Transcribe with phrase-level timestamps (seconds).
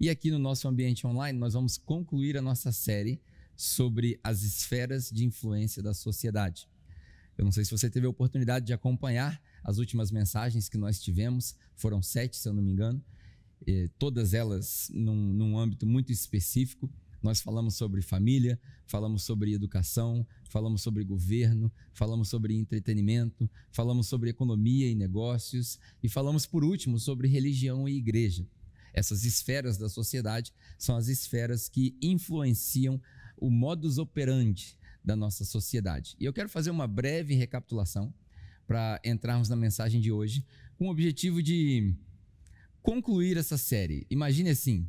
[0.00, 3.20] E aqui no nosso ambiente online, nós vamos concluir a nossa série
[3.54, 6.66] sobre as esferas de influência da sociedade.
[7.36, 10.98] Eu não sei se você teve a oportunidade de acompanhar as últimas mensagens que nós
[10.98, 13.04] tivemos, foram sete, se eu não me engano,
[13.98, 16.90] todas elas num, num âmbito muito específico.
[17.22, 24.30] Nós falamos sobre família, falamos sobre educação, falamos sobre governo, falamos sobre entretenimento, falamos sobre
[24.30, 28.48] economia e negócios e falamos, por último, sobre religião e igreja.
[28.92, 33.00] Essas esferas da sociedade são as esferas que influenciam
[33.36, 36.14] o modus operandi da nossa sociedade.
[36.18, 38.12] E eu quero fazer uma breve recapitulação
[38.66, 40.44] para entrarmos na mensagem de hoje,
[40.76, 41.94] com o objetivo de
[42.82, 44.06] concluir essa série.
[44.10, 44.88] Imagine assim,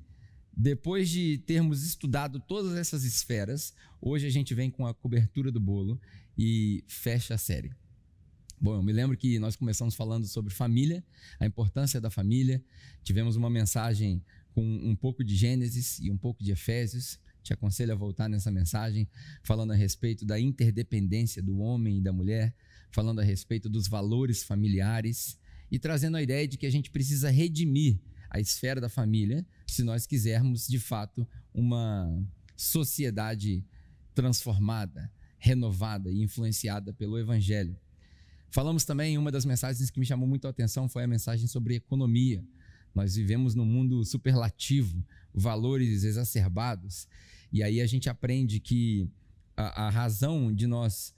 [0.56, 5.60] depois de termos estudado todas essas esferas, hoje a gente vem com a cobertura do
[5.60, 6.00] bolo
[6.38, 7.72] e fecha a série.
[8.64, 11.04] Bom, eu me lembro que nós começamos falando sobre família,
[11.40, 12.64] a importância da família.
[13.04, 17.20] Tivemos uma mensagem com um pouco de Gênesis e um pouco de Efésios.
[17.42, 19.10] Te aconselho a voltar nessa mensagem,
[19.42, 22.56] falando a respeito da interdependência do homem e da mulher,
[22.92, 25.40] falando a respeito dos valores familiares
[25.72, 28.00] e trazendo a ideia de que a gente precisa redimir
[28.30, 32.16] a esfera da família se nós quisermos, de fato, uma
[32.56, 33.66] sociedade
[34.14, 37.76] transformada, renovada e influenciada pelo Evangelho.
[38.52, 41.76] Falamos também, uma das mensagens que me chamou muito a atenção foi a mensagem sobre
[41.76, 42.44] economia.
[42.94, 45.02] Nós vivemos num mundo superlativo,
[45.34, 47.08] valores exacerbados,
[47.50, 49.10] e aí a gente aprende que
[49.56, 51.16] a, a razão de nós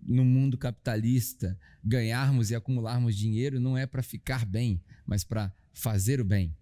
[0.00, 6.20] no mundo capitalista, ganharmos e acumularmos dinheiro não é para ficar bem, mas para fazer
[6.20, 6.54] o bem.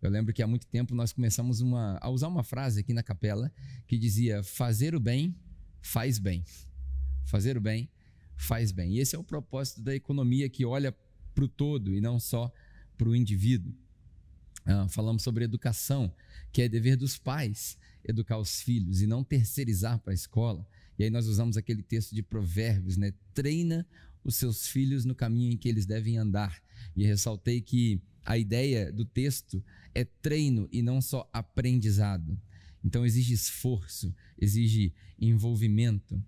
[0.00, 3.02] Eu lembro que há muito tempo nós começamos uma, a usar uma frase aqui na
[3.02, 3.52] capela
[3.86, 5.36] que dizia: fazer o bem
[5.82, 6.42] faz bem.
[7.26, 7.90] Fazer o bem
[8.40, 8.94] faz bem.
[8.94, 10.94] E esse é o propósito da economia que olha
[11.34, 12.52] para o todo e não só
[12.96, 13.72] para o indivíduo.
[14.64, 16.12] Ah, falamos sobre educação,
[16.52, 20.66] que é dever dos pais educar os filhos e não terceirizar para a escola.
[20.98, 23.12] E aí nós usamos aquele texto de Provérbios, né?
[23.34, 23.86] Treina
[24.24, 26.62] os seus filhos no caminho em que eles devem andar.
[26.96, 29.62] E ressaltei que a ideia do texto
[29.94, 32.38] é treino e não só aprendizado.
[32.84, 36.22] Então exige esforço, exige envolvimento.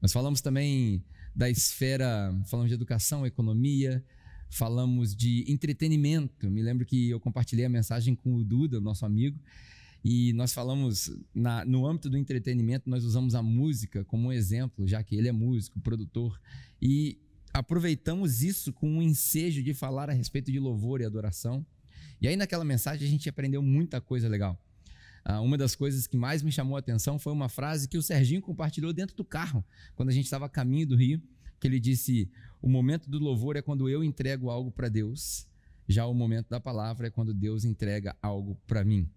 [0.00, 1.02] Nós falamos também
[1.34, 4.04] da esfera, falamos de educação, economia,
[4.48, 6.48] falamos de entretenimento.
[6.50, 9.38] Me lembro que eu compartilhei a mensagem com o Duda, nosso amigo,
[10.04, 14.86] e nós falamos, na, no âmbito do entretenimento, nós usamos a música como um exemplo,
[14.86, 16.38] já que ele é músico, produtor,
[16.80, 17.18] e
[17.52, 21.66] aproveitamos isso com um ensejo de falar a respeito de louvor e adoração.
[22.20, 24.60] E aí, naquela mensagem, a gente aprendeu muita coisa legal.
[25.24, 28.02] Ah, uma das coisas que mais me chamou a atenção foi uma frase que o
[28.02, 29.64] Serginho compartilhou dentro do carro,
[29.94, 31.22] quando a gente estava a caminho do Rio,
[31.58, 32.30] que ele disse:
[32.60, 35.46] O momento do louvor é quando eu entrego algo para Deus,
[35.88, 39.08] já o momento da palavra é quando Deus entrega algo para mim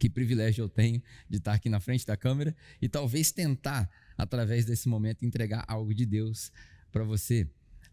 [0.00, 4.64] que privilégio eu tenho de estar aqui na frente da câmera e talvez tentar, através
[4.64, 6.50] desse momento, entregar algo de Deus
[6.90, 7.46] para você.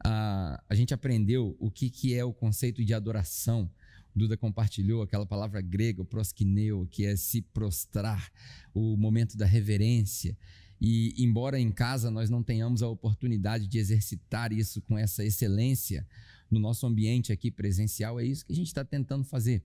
[0.03, 3.69] Ah, a gente aprendeu o que, que é o conceito de adoração.
[4.17, 8.31] Duda compartilhou aquela palavra grega, o proskineo, que é se prostrar,
[8.73, 10.37] o momento da reverência.
[10.81, 16.05] E, embora em casa nós não tenhamos a oportunidade de exercitar isso com essa excelência,
[16.49, 19.63] no nosso ambiente aqui presencial, é isso que a gente está tentando fazer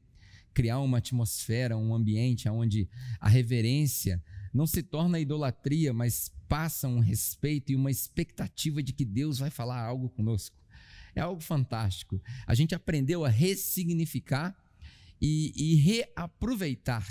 [0.53, 2.89] criar uma atmosfera, um ambiente onde
[3.21, 9.05] a reverência não se torna idolatria, mas passa um respeito e uma expectativa de que
[9.05, 10.62] Deus vai falar algo conosco.
[11.15, 12.21] É algo fantástico.
[12.47, 14.57] A gente aprendeu a ressignificar
[15.21, 17.07] e, e reaproveitar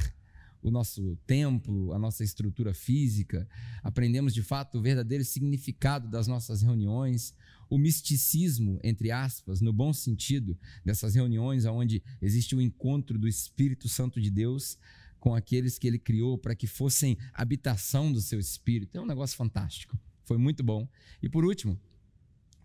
[0.62, 3.48] o nosso templo, a nossa estrutura física,
[3.82, 7.34] aprendemos de fato o verdadeiro significado das nossas reuniões,
[7.70, 13.90] o misticismo, entre aspas, no bom sentido, dessas reuniões onde existe o encontro do Espírito
[13.90, 14.78] Santo de Deus
[15.20, 18.98] com aqueles que ele criou para que fossem habitação do seu espírito.
[18.98, 19.98] É um negócio fantástico.
[20.26, 20.88] Foi muito bom.
[21.22, 21.80] E por último,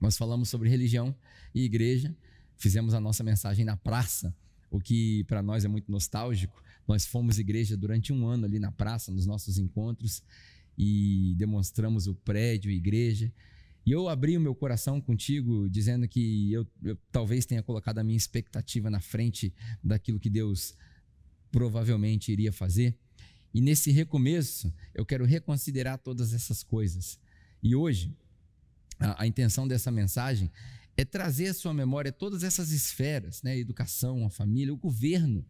[0.01, 1.15] nós falamos sobre religião
[1.55, 2.15] e igreja,
[2.57, 4.35] fizemos a nossa mensagem na praça,
[4.71, 6.63] o que para nós é muito nostálgico.
[6.87, 10.23] Nós fomos igreja durante um ano ali na praça, nos nossos encontros,
[10.79, 13.33] e demonstramos o prédio, igreja.
[13.85, 18.05] E eu abri o meu coração contigo, dizendo que eu, eu talvez tenha colocado a
[18.05, 20.75] minha expectativa na frente daquilo que Deus
[21.51, 22.97] provavelmente iria fazer.
[23.55, 27.19] E nesse recomeço, eu quero reconsiderar todas essas coisas.
[27.63, 28.15] E hoje,
[28.99, 30.51] a, a intenção dessa mensagem
[30.97, 33.53] é trazer à sua memória todas essas esferas, né?
[33.53, 35.45] a educação, a família, o governo.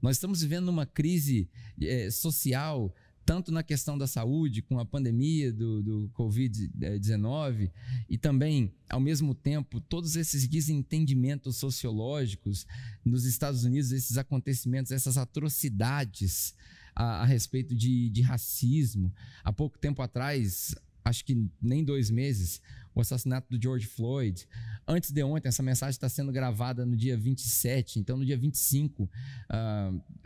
[0.00, 1.48] Nós estamos vivendo uma crise
[1.80, 2.94] é, social
[3.24, 7.70] tanto na questão da saúde, com a pandemia do, do Covid-19,
[8.08, 12.66] e também, ao mesmo tempo, todos esses desentendimentos sociológicos
[13.04, 16.54] nos Estados Unidos, esses acontecimentos, essas atrocidades
[16.94, 19.12] a, a respeito de, de racismo.
[19.44, 22.60] Há pouco tempo atrás, acho que nem dois meses,
[22.94, 24.46] o assassinato do George Floyd.
[24.86, 29.04] Antes de ontem, essa mensagem está sendo gravada no dia 27, então no dia 25,
[29.04, 29.08] uh,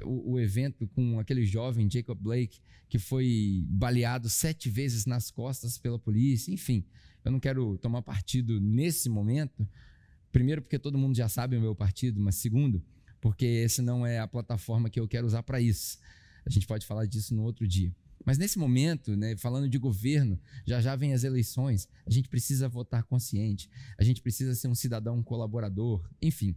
[0.05, 5.79] o, o, evento com aquele jovem, Jacob Blake, que foi baleado sete vezes nas costas
[5.79, 6.53] pela polícia.
[6.53, 6.85] Enfim,
[7.25, 9.69] eu não quero tomar partido nesse momento,
[10.33, 12.83] primeiro porque todo mundo já sabe o meu partido, mas segundo,
[13.21, 15.99] porque esse não é a plataforma que eu quero usar para isso.
[16.45, 17.93] A gente pode falar disso no outro dia.
[18.27, 22.69] Mas nesse momento, né, falando de governo, já já vem as eleições, a gente precisa
[22.69, 26.57] votar consciente, a gente precisa ser um cidadão colaborador, enfim.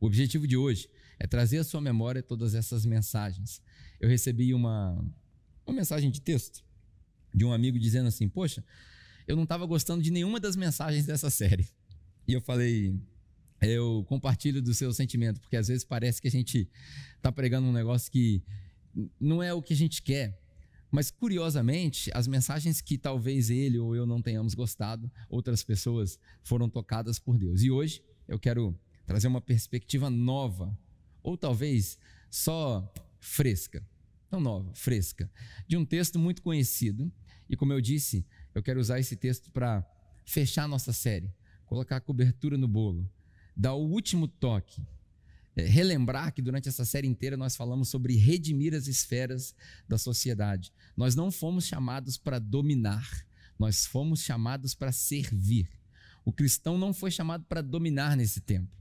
[0.00, 3.60] O objetivo de hoje é trazer à sua memória todas essas mensagens.
[3.98, 4.92] Eu recebi uma,
[5.66, 6.64] uma mensagem de texto
[7.34, 8.64] de um amigo dizendo assim: Poxa,
[9.26, 11.68] eu não estava gostando de nenhuma das mensagens dessa série.
[12.28, 12.96] E eu falei:
[13.60, 16.70] Eu compartilho do seu sentimento, porque às vezes parece que a gente
[17.16, 18.40] está pregando um negócio que
[19.20, 20.43] não é o que a gente quer.
[20.94, 26.68] Mas, curiosamente, as mensagens que talvez ele ou eu não tenhamos gostado, outras pessoas foram
[26.70, 27.64] tocadas por Deus.
[27.64, 30.78] E hoje eu quero trazer uma perspectiva nova,
[31.20, 31.98] ou talvez
[32.30, 33.84] só fresca.
[34.30, 35.28] Não nova, fresca.
[35.66, 37.12] De um texto muito conhecido.
[37.50, 38.24] E, como eu disse,
[38.54, 39.84] eu quero usar esse texto para
[40.24, 41.34] fechar nossa série,
[41.66, 43.10] colocar a cobertura no bolo,
[43.56, 44.80] dar o último toque
[45.56, 49.54] relembrar que durante essa série inteira nós falamos sobre redimir as esferas
[49.88, 50.72] da sociedade.
[50.96, 53.26] Nós não fomos chamados para dominar,
[53.58, 55.68] nós fomos chamados para servir.
[56.24, 58.74] O cristão não foi chamado para dominar nesse tempo.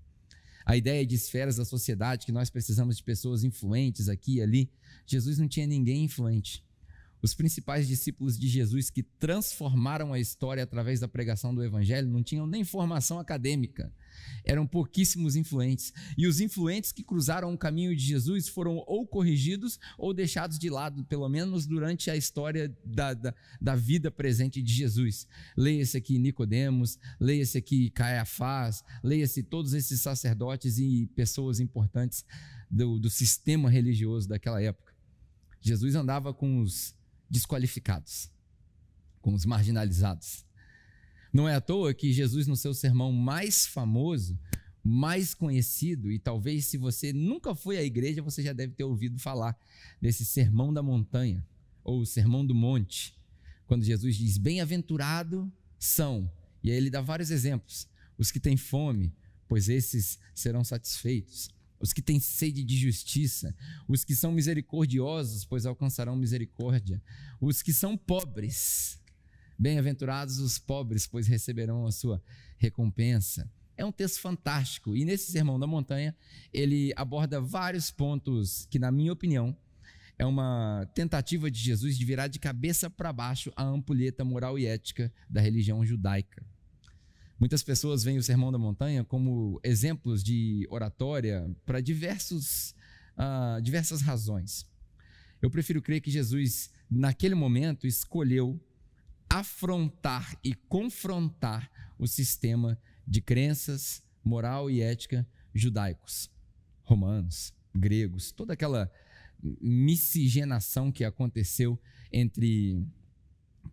[0.66, 4.72] A ideia de esferas da sociedade, que nós precisamos de pessoas influentes aqui e ali,
[5.06, 6.64] Jesus não tinha ninguém influente.
[7.22, 12.24] Os principais discípulos de Jesus que transformaram a história através da pregação do evangelho não
[12.24, 13.94] tinham nem formação acadêmica.
[14.46, 15.94] Eram pouquíssimos influentes.
[16.18, 20.70] E os influentes que cruzaram o caminho de Jesus foram ou corrigidos ou deixados de
[20.70, 25.28] lado, pelo menos durante a história da, da, da vida presente de Jesus.
[25.58, 32.26] Leia-se aqui Nicodemos, leia-se aqui Caiafás, leia-se todos esses sacerdotes e pessoas importantes
[32.70, 34.94] do, do sistema religioso daquela época.
[35.62, 36.94] Jesus andava com os
[37.30, 38.30] desqualificados,
[39.22, 40.46] com os marginalizados.
[41.34, 44.40] Não é à toa que Jesus, no seu sermão mais famoso,
[44.84, 49.18] mais conhecido, e talvez se você nunca foi à igreja, você já deve ter ouvido
[49.18, 49.58] falar
[50.00, 51.44] desse sermão da montanha,
[51.84, 53.18] ou sermão do monte,
[53.66, 56.32] quando Jesus diz: Bem-aventurado são,
[56.62, 57.88] e aí ele dá vários exemplos:
[58.18, 59.12] os que têm fome,
[59.48, 61.50] pois esses serão satisfeitos.
[61.80, 63.54] Os que têm sede de justiça,
[63.90, 67.04] os que são misericordiosos, pois alcançarão misericórdia,
[67.42, 68.98] os que são pobres,
[69.64, 72.22] bem-aventurados os pobres, pois receberão a sua
[72.58, 73.50] recompensa.
[73.78, 76.14] É um texto fantástico e nesse Sermão da Montanha
[76.52, 79.56] ele aborda vários pontos que, na minha opinião,
[80.20, 84.66] é uma tentativa de Jesus de virar de cabeça para baixo a ampulheta moral e
[84.66, 86.46] ética da religião judaica.
[87.40, 92.76] Muitas pessoas veem o Sermão da Montanha como exemplos de oratória para diversos,
[93.18, 94.68] uh, diversas razões.
[95.42, 98.62] Eu prefiro crer que Jesus, naquele momento, escolheu
[99.34, 106.30] afrontar e confrontar o sistema de crenças, moral e ética judaicos,
[106.84, 108.92] romanos, gregos, toda aquela
[109.60, 112.86] miscigenação que aconteceu entre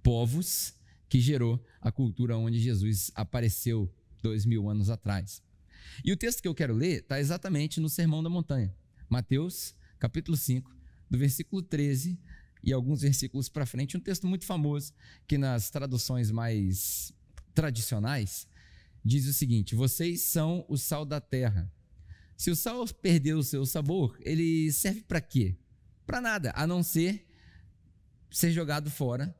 [0.02, 0.74] povos
[1.10, 5.42] que gerou a cultura onde Jesus apareceu dois mil anos atrás.
[6.02, 8.74] E o texto que eu quero ler está exatamente no Sermão da Montanha,
[9.10, 10.74] Mateus, capítulo 5,
[11.10, 12.18] do versículo 13
[12.62, 14.92] e alguns versículos para frente, um texto muito famoso
[15.26, 17.12] que nas traduções mais
[17.54, 18.46] tradicionais
[19.04, 21.72] diz o seguinte: Vocês são o sal da terra.
[22.36, 25.56] Se o sal perder o seu sabor, ele serve para quê?
[26.06, 27.26] Para nada, a não ser
[28.30, 29.34] ser jogado fora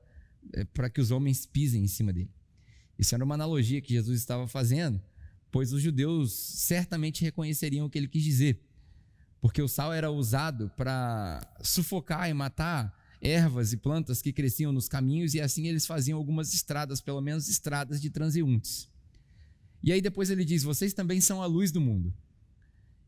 [0.52, 2.30] é, para que os homens pisem em cima dele.
[2.98, 5.00] Isso era uma analogia que Jesus estava fazendo,
[5.50, 8.60] pois os judeus certamente reconheceriam o que ele quis dizer,
[9.40, 14.88] porque o sal era usado para sufocar e matar ervas e plantas que cresciam nos
[14.88, 18.88] caminhos e assim eles faziam algumas estradas, pelo menos estradas de transeuntes.
[19.82, 22.12] E aí depois ele diz: Vocês também são a luz do mundo.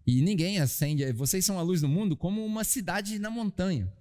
[0.07, 3.93] E ninguém acende, vocês são a luz do mundo como uma cidade na montanha.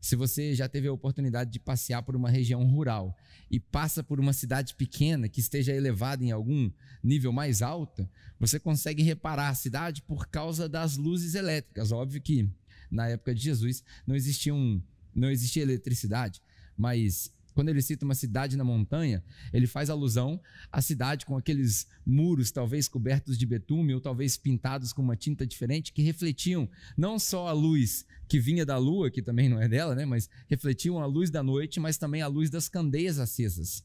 [0.00, 3.16] Se você já teve a oportunidade de passear por uma região rural
[3.50, 6.70] e passa por uma cidade pequena que esteja elevada em algum
[7.02, 11.90] nível mais alto, você consegue reparar a cidade por causa das luzes elétricas.
[11.90, 12.48] Óbvio que
[12.90, 14.80] na época de Jesus não existiam
[15.14, 16.40] não existia eletricidade,
[16.76, 19.20] mas quando ele cita uma cidade na montanha,
[19.52, 24.92] ele faz alusão à cidade com aqueles muros, talvez cobertos de betume, ou talvez pintados
[24.92, 29.20] com uma tinta diferente, que refletiam não só a luz que vinha da lua, que
[29.20, 32.48] também não é dela, né, mas refletiam a luz da noite, mas também a luz
[32.48, 33.82] das candeias acesas.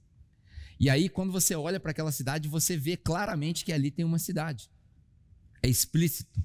[0.80, 4.20] E aí, quando você olha para aquela cidade, você vê claramente que ali tem uma
[4.20, 4.70] cidade.
[5.64, 6.44] É explícito.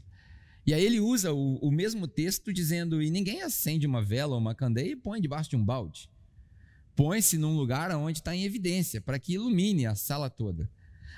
[0.69, 4.41] E aí ele usa o, o mesmo texto dizendo: e ninguém acende uma vela ou
[4.41, 6.09] uma candeia e põe debaixo de um balde
[6.99, 10.69] põe-se num lugar onde está em evidência, para que ilumine a sala toda.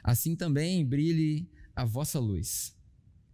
[0.04, 2.76] Assim também brilhe a vossa luz,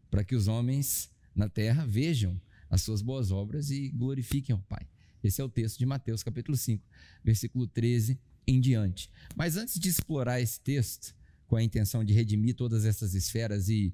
[0.08, 4.87] para que os homens na terra vejam as suas boas obras e glorifiquem ao Pai.
[5.25, 6.88] Esse é o texto de Mateus, capítulo 5,
[7.25, 9.11] versículo 13 em diante.
[9.35, 11.16] Mas antes de explorar esse texto,
[11.49, 13.92] com a intenção de redimir todas essas esferas e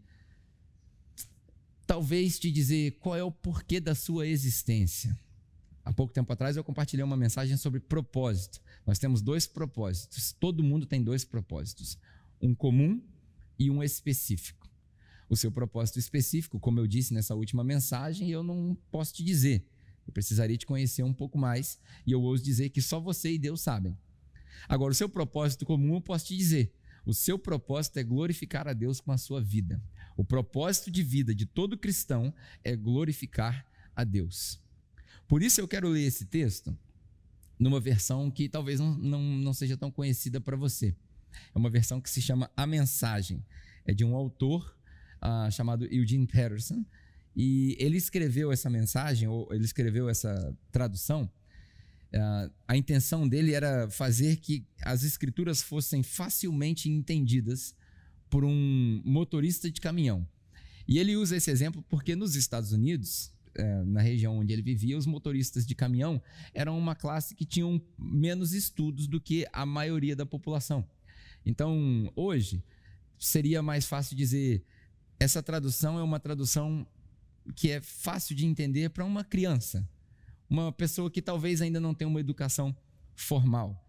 [1.92, 5.14] talvez te dizer qual é o porquê da sua existência.
[5.84, 8.62] Há pouco tempo atrás eu compartilhei uma mensagem sobre propósito.
[8.86, 10.32] Nós temos dois propósitos.
[10.32, 11.98] Todo mundo tem dois propósitos:
[12.40, 12.98] um comum
[13.58, 14.66] e um específico.
[15.28, 19.68] O seu propósito específico, como eu disse nessa última mensagem, eu não posso te dizer.
[20.06, 23.38] Eu precisaria te conhecer um pouco mais e eu ouso dizer que só você e
[23.38, 23.94] Deus sabem.
[24.66, 26.72] Agora, o seu propósito comum eu posso te dizer.
[27.04, 29.82] O seu propósito é glorificar a Deus com a sua vida.
[30.16, 34.60] O propósito de vida de todo cristão é glorificar a Deus.
[35.26, 36.76] Por isso eu quero ler esse texto
[37.58, 40.94] numa versão que talvez não, não, não seja tão conhecida para você.
[41.54, 43.44] É uma versão que se chama A Mensagem.
[43.84, 44.76] É de um autor
[45.22, 46.84] uh, chamado Eugene Peterson.
[47.34, 51.30] E ele escreveu essa mensagem, ou ele escreveu essa tradução.
[52.12, 57.74] Uh, a intenção dele era fazer que as escrituras fossem facilmente entendidas
[58.32, 60.26] por um motorista de caminhão.
[60.88, 64.96] E ele usa esse exemplo porque nos Estados Unidos, é, na região onde ele vivia,
[64.96, 66.20] os motoristas de caminhão
[66.54, 70.82] eram uma classe que tinham menos estudos do que a maioria da população.
[71.44, 72.64] Então, hoje,
[73.18, 74.64] seria mais fácil dizer:
[75.20, 76.86] essa tradução é uma tradução
[77.54, 79.86] que é fácil de entender para uma criança,
[80.48, 82.74] uma pessoa que talvez ainda não tenha uma educação
[83.14, 83.81] formal.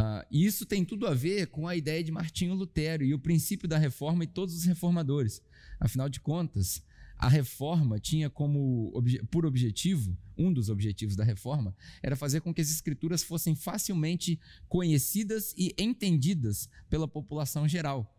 [0.00, 3.18] Uh, e isso tem tudo a ver com a ideia de Martinho Lutero e o
[3.18, 5.42] princípio da reforma e todos os reformadores.
[5.78, 6.82] Afinal de contas,
[7.18, 8.90] a reforma tinha como
[9.30, 14.40] por objetivo, um dos objetivos da reforma, era fazer com que as escrituras fossem facilmente
[14.68, 18.16] conhecidas e entendidas pela população geral.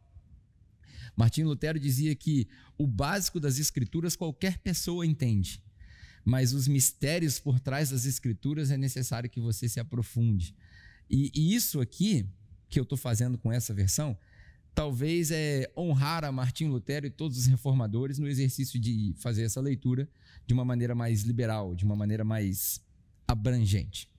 [1.16, 2.48] Martim Lutero dizia que
[2.78, 5.64] o básico das escrituras qualquer pessoa entende,
[6.24, 10.56] mas os mistérios por trás das escrituras é necessário que você se aprofunde.
[11.12, 12.26] E, e isso aqui
[12.70, 14.18] que eu estou fazendo com essa versão
[14.74, 19.60] talvez é honrar a Martim Lutero e todos os reformadores no exercício de fazer essa
[19.60, 20.10] leitura
[20.48, 22.82] de uma maneira mais liberal, de uma maneira mais
[23.28, 24.10] abrangente.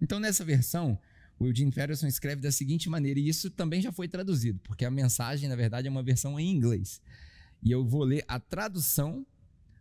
[0.00, 0.98] Então, nessa versão,
[1.38, 4.90] o Eugene Peterson escreve da seguinte maneira, e isso também já foi traduzido, porque a
[4.90, 7.00] mensagem, na verdade, é uma versão em inglês.
[7.62, 9.26] E eu vou ler a tradução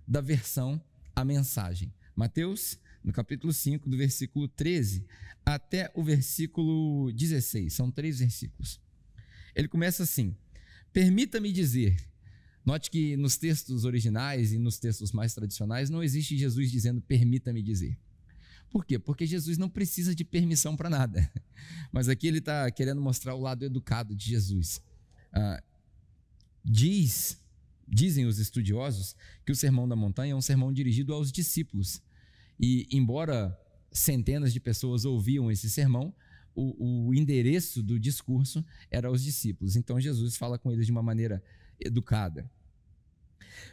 [0.08, 0.82] da versão
[1.16, 1.94] A Mensagem.
[2.16, 5.06] Mateus, no capítulo 5, do versículo 13
[5.46, 7.74] até o versículo 16.
[7.74, 8.80] São três versículos.
[9.56, 10.36] Ele começa assim:
[10.94, 11.96] Permita-me dizer.
[12.64, 17.62] Note que nos textos originais e nos textos mais tradicionais não existe Jesus dizendo permita-me
[17.62, 17.98] dizer.
[18.70, 19.00] Por quê?
[19.00, 21.30] Porque Jesus não precisa de permissão para nada.
[21.92, 24.80] Mas aqui ele está querendo mostrar o lado educado de Jesus.
[25.34, 25.62] Ah,
[26.64, 27.38] diz,
[27.88, 29.16] dizem os estudiosos
[29.46, 32.02] que o Sermão da Montanha é um sermão dirigido aos discípulos.
[32.62, 33.58] E embora
[33.92, 36.14] centenas de pessoas ouviam esse sermão,
[36.54, 39.76] o, o endereço do discurso era aos discípulos.
[39.76, 41.44] Então Jesus fala com eles de uma maneira
[41.80, 42.50] educada.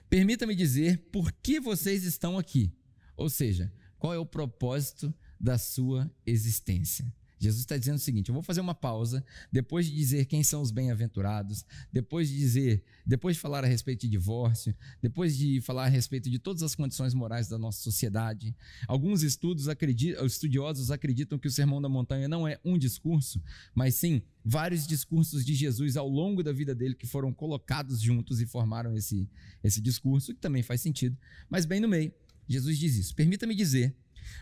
[0.08, 2.72] Permita-me dizer por que vocês estão aqui.
[3.16, 7.12] Ou seja, qual é o propósito da sua existência?
[7.38, 10.60] Jesus está dizendo o seguinte: eu vou fazer uma pausa, depois de dizer quem são
[10.60, 15.84] os bem-aventurados, depois de dizer, depois de falar a respeito de divórcio, depois de falar
[15.84, 18.54] a respeito de todas as condições morais da nossa sociedade.
[18.86, 23.42] Alguns estudos acreditam, estudiosos acreditam que o Sermão da Montanha não é um discurso,
[23.74, 28.40] mas sim vários discursos de Jesus ao longo da vida dele que foram colocados juntos
[28.40, 29.28] e formaram esse,
[29.62, 31.16] esse discurso, que também faz sentido.
[31.50, 32.12] Mas bem no meio,
[32.48, 33.94] Jesus diz isso: permita-me dizer,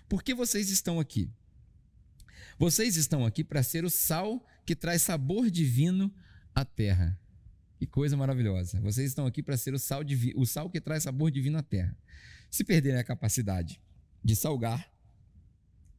[0.08, 1.28] por que vocês estão aqui?
[2.58, 6.12] Vocês estão aqui para ser o sal que traz sabor divino
[6.54, 7.18] à terra.
[7.78, 8.80] Que coisa maravilhosa.
[8.80, 10.02] Vocês estão aqui para ser o sal,
[10.34, 11.96] o sal que traz sabor divino à terra.
[12.50, 13.80] Se perderem a capacidade
[14.24, 14.90] de salgar,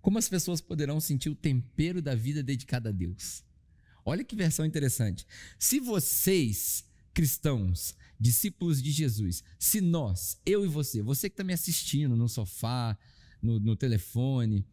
[0.02, 3.44] como as pessoas poderão sentir o tempero da vida dedicada a Deus?
[4.04, 5.28] Olha que versão interessante.
[5.60, 11.54] Se vocês, cristãos, discípulos de Jesus, se nós, eu e você, você que está me
[11.54, 12.98] assistindo no sofá,
[13.42, 14.66] no, no telefone,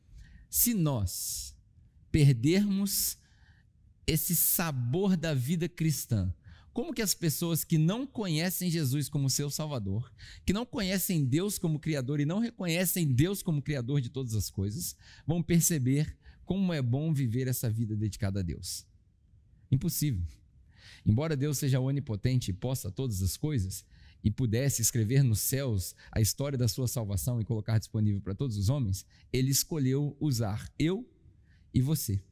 [0.49, 1.54] se nós
[2.15, 3.19] perdermos
[4.07, 6.33] esse sabor da vida cristã,
[6.73, 10.13] como que as pessoas que não conhecem Jesus como seu Salvador,
[10.47, 14.49] que não conhecem Deus como Criador e não reconhecem Deus como Criador de todas as
[14.49, 14.95] coisas,
[15.27, 18.87] vão perceber como é bom viver essa vida dedicada a Deus?
[19.69, 20.23] Impossível.
[21.05, 23.85] Embora Deus seja onipotente e possa todas as coisas,
[24.23, 28.57] e pudesse escrever nos céus a história da sua salvação e colocar disponível para todos
[28.57, 31.05] os homens, ele escolheu usar eu
[31.75, 32.23] e você.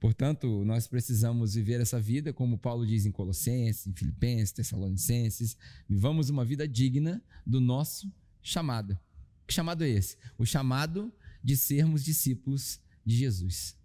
[0.00, 6.30] Portanto, nós precisamos viver essa vida, como Paulo diz em Colossenses, em Filipenses, Tessalonicenses, vivamos
[6.30, 8.10] uma vida digna do nosso
[8.42, 8.98] chamado.
[9.46, 10.16] Que chamado é esse?
[10.38, 11.12] O chamado
[11.44, 13.76] de sermos discípulos de Jesus.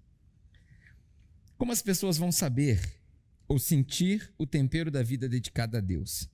[1.57, 2.81] Como as pessoas vão saber
[3.45, 6.29] ou sentir o tempero da vida dedicada a Deus?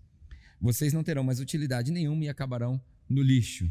[0.59, 3.67] Vocês não terão mais utilidade nenhuma e acabarão no lixo.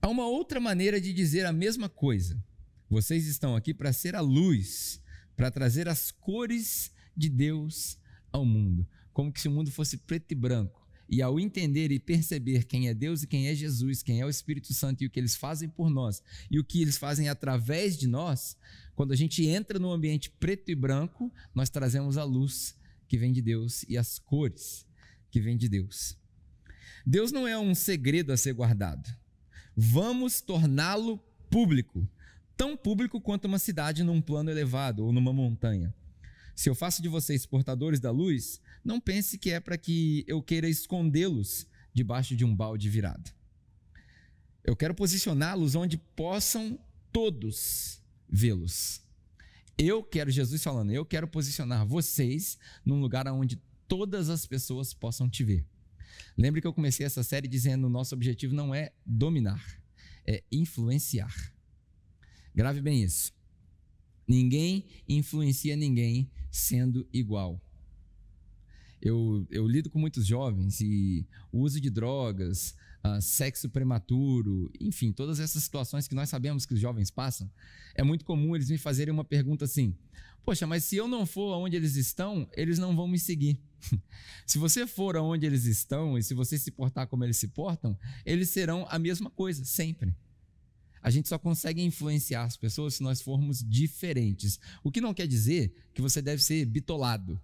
[0.00, 2.42] Há uma outra maneira de dizer a mesma coisa.
[2.88, 5.00] Vocês estão aqui para ser a luz,
[5.36, 7.98] para trazer as cores de Deus
[8.32, 10.86] ao mundo, como se o mundo fosse preto e branco.
[11.08, 14.30] E ao entender e perceber quem é Deus e quem é Jesus, quem é o
[14.30, 17.96] Espírito Santo e o que eles fazem por nós e o que eles fazem através
[17.96, 18.56] de nós,
[18.94, 22.76] quando a gente entra no ambiente preto e branco, nós trazemos a luz
[23.06, 24.84] que vem de Deus e as cores
[25.30, 26.18] que vem de Deus.
[27.06, 29.08] Deus não é um segredo a ser guardado.
[29.76, 32.08] Vamos torná-lo público,
[32.56, 35.94] tão público quanto uma cidade num plano elevado ou numa montanha.
[36.54, 40.42] Se eu faço de vocês portadores da luz, não pense que é para que eu
[40.42, 43.30] queira escondê-los debaixo de um balde virado.
[44.64, 46.78] Eu quero posicioná-los onde possam
[47.12, 49.02] todos vê-los.
[49.78, 55.28] Eu quero, Jesus falando, eu quero posicionar vocês num lugar onde todas as pessoas possam
[55.28, 55.64] te ver.
[56.36, 59.62] Lembre que eu comecei essa série dizendo: nosso objetivo não é dominar,
[60.26, 61.55] é influenciar.
[62.56, 63.34] Grave bem isso.
[64.26, 67.62] Ninguém influencia ninguém sendo igual.
[69.00, 75.12] Eu, eu lido com muitos jovens e o uso de drogas, uh, sexo prematuro, enfim,
[75.12, 77.48] todas essas situações que nós sabemos que os jovens passam,
[77.94, 79.94] é muito comum eles me fazerem uma pergunta assim:
[80.42, 83.60] Poxa, mas se eu não for aonde eles estão, eles não vão me seguir.
[84.46, 87.98] se você for aonde eles estão e se você se portar como eles se portam,
[88.24, 90.16] eles serão a mesma coisa, sempre.
[91.06, 94.58] A gente só consegue influenciar as pessoas se nós formos diferentes.
[94.82, 97.40] O que não quer dizer que você deve ser bitolado.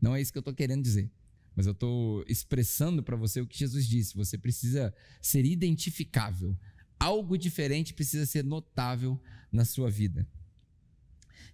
[0.00, 1.12] Não é isso que eu estou querendo dizer.
[1.54, 4.16] Mas eu estou expressando para você o que Jesus disse.
[4.16, 6.58] Você precisa ser identificável.
[6.98, 9.20] Algo diferente precisa ser notável
[9.52, 10.26] na sua vida.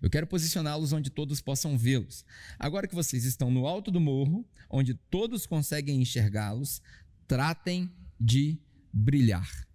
[0.01, 2.25] Eu quero posicioná-los onde todos possam vê-los.
[2.61, 6.81] Agora que vocês estão no alto do morro, onde todos conseguem enxergá-los,
[7.27, 8.57] tratem de
[8.93, 9.69] brilhar.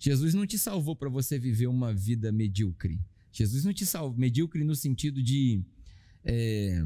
[0.00, 2.98] Jesus não te salvou para você viver uma vida medíocre.
[3.30, 5.62] Jesus não te salvou medíocre no sentido de
[6.24, 6.82] é,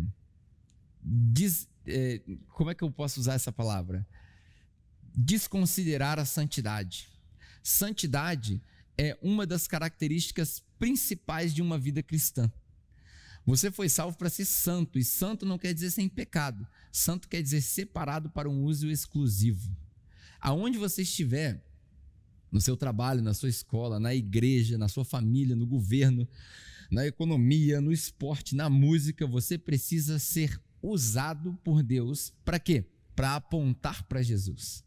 [1.01, 4.05] des, é, como é que eu posso usar essa palavra?
[5.15, 7.09] Desconsiderar a santidade.
[7.63, 8.61] Santidade
[8.99, 12.51] é uma das características principais de uma vida cristã.
[13.47, 16.67] Você foi salvo para ser santo, e santo não quer dizer sem pecado.
[16.91, 19.71] Santo quer dizer separado para um uso exclusivo.
[20.41, 21.65] Aonde você estiver,
[22.55, 26.27] no seu trabalho, na sua escola, na igreja, na sua família, no governo,
[26.89, 32.85] na economia, no esporte, na música, você precisa ser usado por Deus para quê?
[33.17, 34.85] Para apontar para Jesus.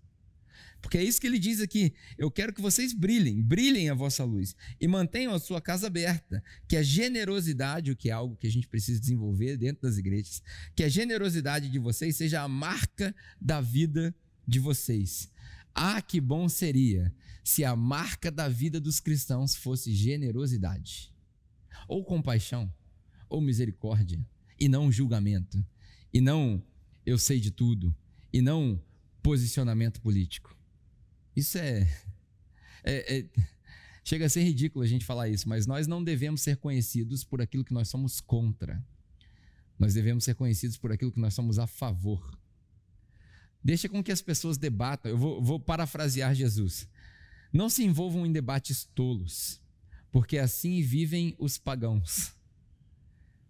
[0.82, 1.93] Porque é isso que ele diz aqui.
[2.17, 6.41] Eu quero que vocês brilhem, brilhem a vossa luz e mantenham a sua casa aberta.
[6.69, 10.41] Que a generosidade, o que é algo que a gente precisa desenvolver dentro das igrejas,
[10.73, 14.15] que a generosidade de vocês seja a marca da vida
[14.47, 15.30] de vocês.
[15.77, 17.13] Ah, que bom seria
[17.43, 21.13] se a marca da vida dos cristãos fosse generosidade,
[21.87, 22.73] ou compaixão,
[23.29, 24.19] ou misericórdia,
[24.59, 25.63] e não julgamento
[26.13, 26.63] e não
[27.05, 27.95] eu sei de tudo,
[28.33, 28.81] e não
[29.21, 30.57] posicionamento político.
[31.35, 31.87] Isso é,
[32.83, 33.29] é, é,
[34.03, 37.41] Chega a ser ridículo a gente falar isso, mas nós não devemos ser conhecidos por
[37.41, 38.83] aquilo que nós somos contra.
[39.77, 42.37] Nós devemos ser conhecidos por aquilo que nós somos a favor.
[43.67, 45.12] Deixa com que as pessoas debatam.
[45.12, 46.88] Eu vou, vou parafrasear Jesus.
[47.51, 49.62] Não se envolvam em debates tolos,
[50.10, 52.32] porque assim vivem os pagãos.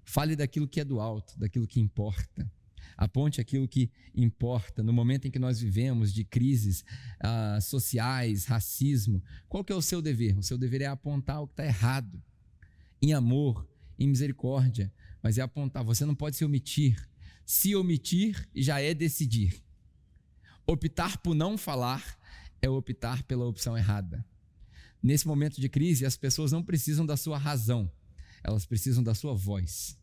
[0.03, 2.51] Fale daquilo que é do alto, daquilo que importa.
[2.97, 6.83] Aponte aquilo que importa no momento em que nós vivemos de crises
[7.21, 9.23] uh, sociais, racismo.
[9.47, 10.35] Qual que é o seu dever?
[10.35, 12.19] O seu dever é apontar o que está errado,
[12.99, 15.83] em amor, em misericórdia, mas é apontar.
[15.83, 17.07] Você não pode se omitir.
[17.45, 19.66] Se omitir já é decidir.
[20.67, 22.19] Optar por não falar
[22.61, 24.25] é optar pela opção errada.
[25.01, 27.89] nesse momento de crise, as pessoas não precisam da sua razão,
[28.43, 29.97] elas precisam da sua voz.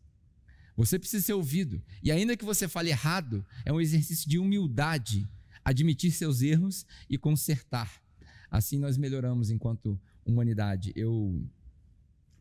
[0.75, 1.81] Você precisa ser ouvido.
[2.01, 5.29] E ainda que você fale errado, é um exercício de humildade
[5.63, 8.01] admitir seus erros e consertar.
[8.49, 10.91] Assim nós melhoramos enquanto humanidade.
[10.95, 11.47] Eu,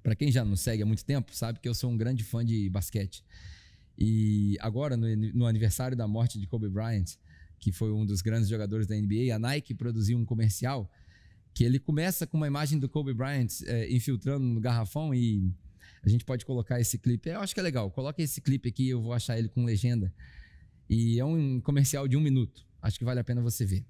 [0.03, 2.45] para quem já nos segue há muito tempo, sabe que eu sou um grande fã
[2.45, 3.23] de basquete.
[3.97, 7.17] E agora, no, no aniversário da morte de Kobe Bryant,
[7.65, 10.93] que foi um dos grandes jogadores da NBA, a Nike produziu um comercial
[11.55, 15.51] que ele começa com uma imagem do Kobe Bryant é, infiltrando no garrafão e
[16.03, 17.31] a gente pode colocar esse clipe.
[17.31, 17.91] Eu acho que é legal.
[17.91, 20.13] Coloca esse clipe aqui, eu vou achar ele com legenda.
[20.91, 22.67] E é um comercial de um minuto.
[22.83, 23.83] Acho que vale a pena você ver.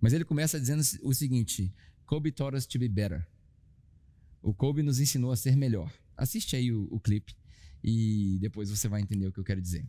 [0.00, 1.74] Mas ele começa dizendo o seguinte:
[2.06, 3.26] Kobe taught us to be better.
[4.40, 5.92] O Kobe nos ensinou a ser melhor.
[6.16, 7.34] Assiste aí o, o clipe
[7.82, 9.84] e depois você vai entender o que eu quero dizer.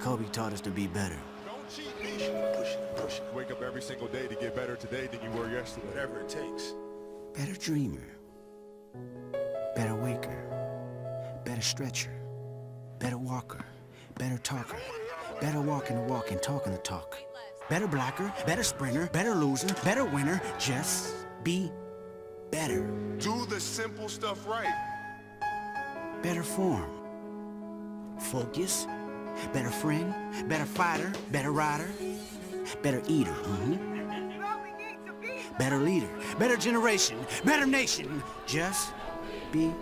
[0.00, 1.18] Kobe taught us to be better.
[1.44, 2.12] Don't cheat me.
[2.56, 3.24] Push it, push it.
[3.34, 5.88] Wake up every single day to get better today than you were yesterday.
[5.88, 6.74] Whatever it takes.
[7.34, 8.06] Better dreamer.
[9.74, 11.40] Better waker.
[11.44, 12.12] Better stretcher.
[12.98, 13.64] Better walker.
[14.18, 14.78] Better talker.
[15.40, 17.16] Better walking the walk and talking the talk.
[17.68, 18.32] Better blocker.
[18.46, 19.08] Better sprinter.
[19.12, 19.68] Better loser.
[19.84, 20.40] Better winner.
[20.58, 21.70] Just be
[22.50, 22.86] better.
[23.18, 24.74] Do the simple stuff right.
[26.22, 26.90] Better form.
[28.18, 28.86] Focus.
[29.52, 30.14] Better friend.
[30.48, 31.12] Better fighter.
[31.30, 31.88] Better rider.
[32.82, 33.32] Better eater.
[33.32, 33.98] mhm.
[35.58, 36.08] Better leader.
[36.38, 37.18] Better generation.
[37.44, 38.22] Better nation.
[38.46, 38.92] Just
[39.52, 39.72] be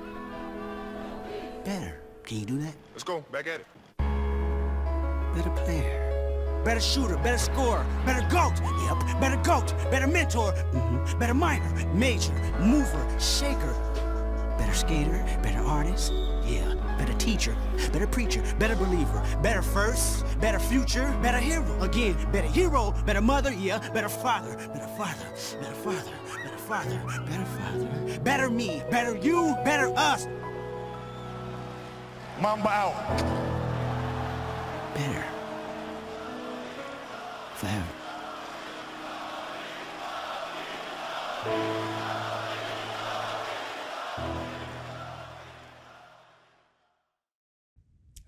[1.64, 2.00] better.
[2.24, 2.74] Can you do that?
[2.92, 3.24] Let's go.
[3.30, 3.66] Back at it.
[5.34, 6.06] Better player.
[6.64, 8.54] Better shooter, better scorer, better goat.
[8.58, 11.18] Yep, better goat, better mentor, mm -hmm.
[11.18, 13.74] better minor, major, mover, shaker.
[14.58, 16.12] Better skater, better artist,
[16.44, 17.56] yeah, better teacher,
[17.92, 21.82] better preacher, better believer, better first, better future, better hero.
[21.82, 25.26] Again, better hero, better mother, yeah, better father, better father,
[25.60, 30.26] better father, better father, better father, better me, better you, better us,
[32.40, 32.94] Mamba out.
[34.94, 35.24] better.
[37.54, 37.84] Forever.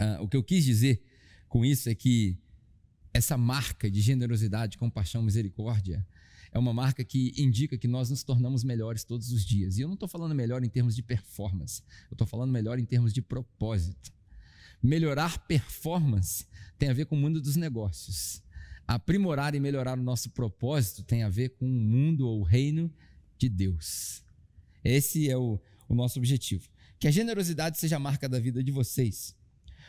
[0.08, 1.02] Ah, o que eu quis dizer
[1.48, 2.38] com isso é que
[3.12, 6.06] essa marca de generosidade, compaixão, misericórdia
[6.50, 9.76] é uma marca que indica que nós nos tornamos melhores todos os dias.
[9.76, 12.84] E eu não estou falando melhor em termos de performance, eu estou falando melhor em
[12.84, 14.12] termos de propósito.
[14.82, 16.46] Melhorar performance
[16.78, 18.42] tem a ver com o mundo dos negócios.
[18.86, 22.90] Aprimorar e melhorar o nosso propósito tem a ver com o mundo ou o reino
[23.36, 24.22] de Deus.
[24.82, 26.68] Esse é o, o nosso objetivo.
[26.98, 29.36] Que a generosidade seja a marca da vida de vocês.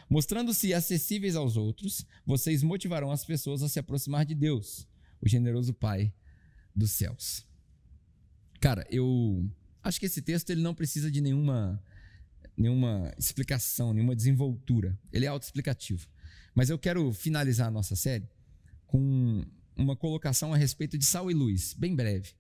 [0.09, 4.87] Mostrando-se acessíveis aos outros, vocês motivarão as pessoas a se aproximar de Deus,
[5.21, 6.11] o generoso Pai
[6.75, 7.45] dos céus.
[8.59, 9.47] Cara, eu
[9.83, 11.81] acho que esse texto ele não precisa de nenhuma
[12.57, 14.99] nenhuma explicação, nenhuma desenvoltura.
[15.13, 16.05] Ele é autoexplicativo.
[16.53, 18.27] Mas eu quero finalizar a nossa série
[18.85, 19.45] com
[19.77, 22.33] uma colocação a respeito de sal e luz, bem breve.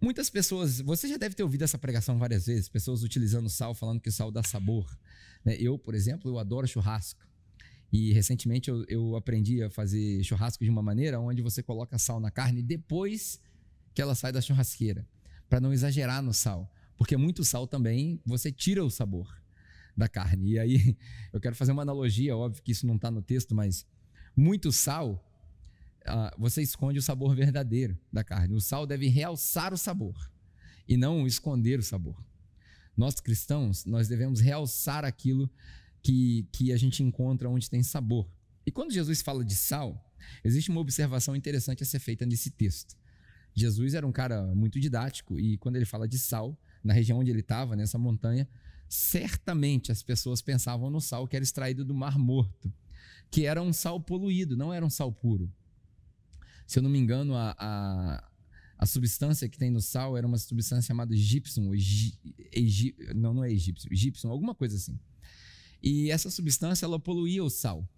[0.00, 4.00] Muitas pessoas, você já deve ter ouvido essa pregação várias vezes, pessoas utilizando sal, falando
[4.00, 4.88] que o sal dá sabor.
[5.44, 5.56] né?
[5.58, 7.26] Eu, por exemplo, eu adoro churrasco.
[7.92, 12.20] E recentemente eu, eu aprendi a fazer churrasco de uma maneira onde você coloca sal
[12.20, 13.40] na carne depois
[13.92, 15.04] que ela sai da churrasqueira,
[15.48, 19.42] para não exagerar no sal, porque muito sal também você tira o sabor
[19.96, 20.52] da carne.
[20.52, 20.96] E aí
[21.32, 23.84] eu quero fazer uma analogia, óbvio que isso não está no texto, mas
[24.36, 25.27] muito sal
[26.38, 28.54] você esconde o sabor verdadeiro da carne.
[28.54, 30.14] O sal deve realçar o sabor
[30.88, 32.22] e não esconder o sabor.
[32.96, 35.50] Nós cristãos, nós devemos realçar aquilo
[36.02, 38.28] que, que a gente encontra onde tem sabor.
[38.66, 40.04] E quando Jesus fala de sal,
[40.44, 42.96] existe uma observação interessante a ser feita nesse texto.
[43.54, 47.30] Jesus era um cara muito didático e quando ele fala de sal, na região onde
[47.30, 48.48] ele estava, nessa montanha,
[48.88, 52.72] certamente as pessoas pensavam no sal que era extraído do Mar Morto,
[53.30, 55.52] que era um sal poluído, não era um sal puro.
[56.68, 58.30] Se eu não me engano, a, a,
[58.78, 63.50] a substância que tem no sal era uma substância chamada gypsum, egi- não, não é
[63.50, 65.00] egípcio, gypsum, alguma coisa assim.
[65.82, 67.88] E essa substância ela poluía o sal.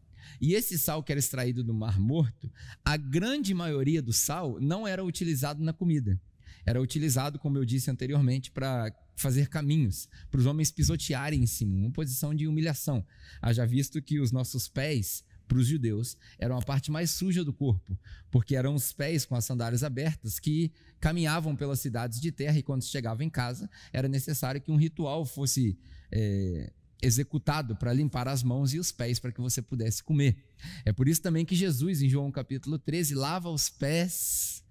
[0.41, 2.49] E esse sal que era extraído do Mar Morto,
[2.85, 6.21] a grande maioria do sal não era utilizado na comida.
[6.65, 11.75] Era utilizado, como eu disse anteriormente, para fazer caminhos, para os homens pisotearem em cima,
[11.75, 13.05] uma posição de humilhação.
[13.43, 17.53] Haja visto que os nossos pés, para os judeus, eram a parte mais suja do
[17.53, 17.99] corpo,
[18.31, 22.63] porque eram os pés com as sandálias abertas que caminhavam pelas cidades de terra e
[22.63, 25.77] quando chegavam em casa, era necessário que um ritual fosse
[26.13, 30.37] é, executado para limpar as mãos e os pés para que você pudesse comer.
[30.85, 34.63] É por isso também que Jesus, em João capítulo 13, lava os pés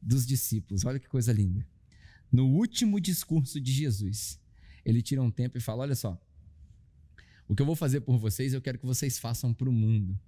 [0.00, 0.86] dos discípulos.
[0.86, 1.66] Olha que coisa linda.
[2.32, 4.40] No último discurso de Jesus,
[4.82, 6.18] ele tira um tempo e fala: Olha só,
[7.48, 10.18] o que eu vou fazer por vocês, eu quero que vocês façam para o mundo.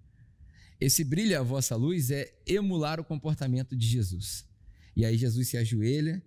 [0.81, 4.47] Esse brilha a vossa luz é emular o comportamento de Jesus.
[4.95, 6.23] E aí Jesus se ajoelha,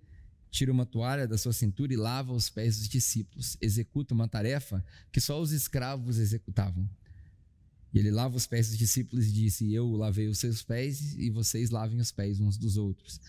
[0.50, 3.58] tira uma toalha da sua cintura e lava os pés dos discípulos.
[3.62, 6.90] Executa uma tarefa que só os escravos executavam.
[7.94, 11.30] E ele lava os pés dos discípulos e disse: Eu lavei os seus pés e
[11.30, 13.20] vocês lavem os pés uns dos outros.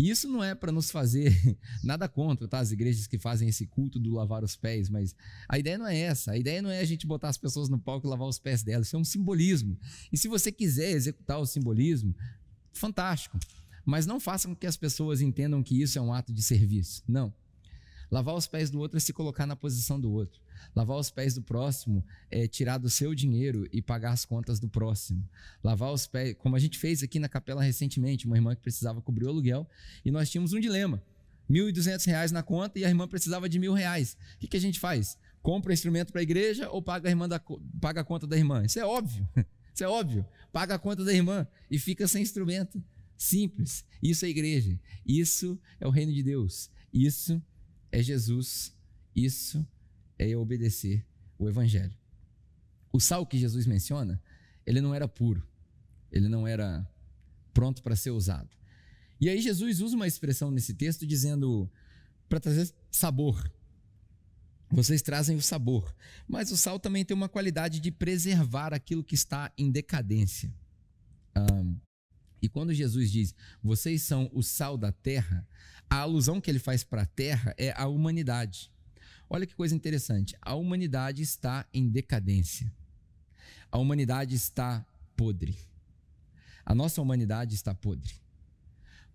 [0.00, 2.58] E isso não é para nos fazer nada contra, tá?
[2.58, 5.14] As igrejas que fazem esse culto do lavar os pés, mas
[5.46, 6.32] a ideia não é essa.
[6.32, 8.62] A ideia não é a gente botar as pessoas no palco e lavar os pés
[8.62, 8.86] delas.
[8.86, 9.78] Isso é um simbolismo.
[10.10, 12.16] E se você quiser executar o simbolismo,
[12.72, 13.38] fantástico.
[13.84, 17.02] Mas não faça com que as pessoas entendam que isso é um ato de serviço.
[17.06, 17.30] Não.
[18.10, 20.40] Lavar os pés do outro é se colocar na posição do outro.
[20.74, 24.68] Lavar os pés do próximo é tirar do seu dinheiro e pagar as contas do
[24.68, 25.28] próximo.
[25.62, 29.00] Lavar os pés, como a gente fez aqui na capela recentemente, uma irmã que precisava
[29.00, 29.68] cobrir o aluguel
[30.04, 31.02] e nós tínhamos um dilema.
[31.48, 34.16] R$ 1.200 na conta e a irmã precisava de mil reais.
[34.36, 35.18] O que, que a gente faz?
[35.42, 37.40] Compra instrumento para a igreja ou paga a, irmã da,
[37.80, 38.64] paga a conta da irmã?
[38.64, 39.28] Isso é óbvio.
[39.74, 40.24] Isso é óbvio.
[40.52, 42.82] Paga a conta da irmã e fica sem instrumento.
[43.16, 43.84] Simples.
[44.02, 44.78] Isso é igreja.
[45.06, 46.70] Isso é o reino de Deus.
[46.92, 47.42] Isso
[47.92, 48.74] é Jesus,
[49.14, 49.64] isso é
[50.36, 51.06] obedecer
[51.38, 51.96] o evangelho.
[52.92, 54.20] O sal que Jesus menciona,
[54.66, 55.42] ele não era puro,
[56.10, 56.86] ele não era
[57.52, 58.50] pronto para ser usado.
[59.20, 61.70] E aí Jesus usa uma expressão nesse texto dizendo
[62.28, 63.50] para trazer sabor.
[64.70, 65.94] Vocês trazem o sabor,
[66.28, 70.52] mas o sal também tem uma qualidade de preservar aquilo que está em decadência.
[71.36, 71.76] Um,
[72.40, 75.46] e quando Jesus diz, vocês são o sal da terra,
[75.88, 78.70] a alusão que ele faz para a terra é a humanidade.
[79.32, 80.36] Olha que coisa interessante.
[80.42, 82.70] A humanidade está em decadência.
[83.70, 84.84] A humanidade está
[85.16, 85.56] podre.
[86.66, 88.12] A nossa humanidade está podre.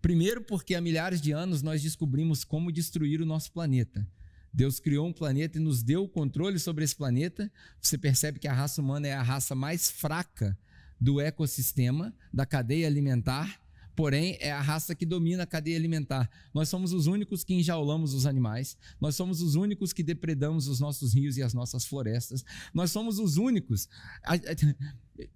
[0.01, 4.07] Primeiro, porque há milhares de anos nós descobrimos como destruir o nosso planeta.
[4.53, 7.51] Deus criou um planeta e nos deu o controle sobre esse planeta.
[7.81, 10.57] Você percebe que a raça humana é a raça mais fraca
[10.97, 13.59] do ecossistema, da cadeia alimentar,
[13.95, 16.29] porém é a raça que domina a cadeia alimentar.
[16.53, 20.79] Nós somos os únicos que enjaulamos os animais, nós somos os únicos que depredamos os
[20.79, 23.87] nossos rios e as nossas florestas, nós somos os únicos.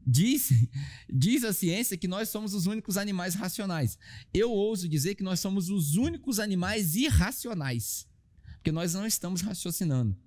[0.06, 0.50] Diz,
[1.10, 3.98] diz a ciência que nós somos os únicos animais racionais.
[4.34, 8.06] Eu ouso dizer que nós somos os únicos animais irracionais,
[8.56, 10.18] porque nós não estamos raciocinando.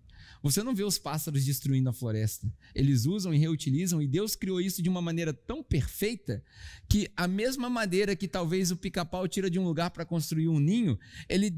[0.43, 2.53] Você não vê os pássaros destruindo a floresta.
[2.75, 6.43] Eles usam e reutilizam, e Deus criou isso de uma maneira tão perfeita
[6.89, 10.59] que a mesma madeira que talvez o pica-pau tira de um lugar para construir um
[10.59, 11.55] ninho, ele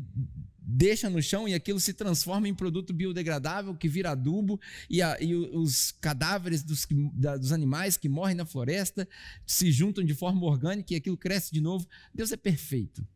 [0.66, 5.20] deixa no chão e aquilo se transforma em produto biodegradável que vira adubo e, a,
[5.20, 9.06] e os cadáveres dos, da, dos animais que morrem na floresta
[9.46, 11.86] se juntam de forma orgânica e aquilo cresce de novo.
[12.14, 13.06] Deus é perfeito.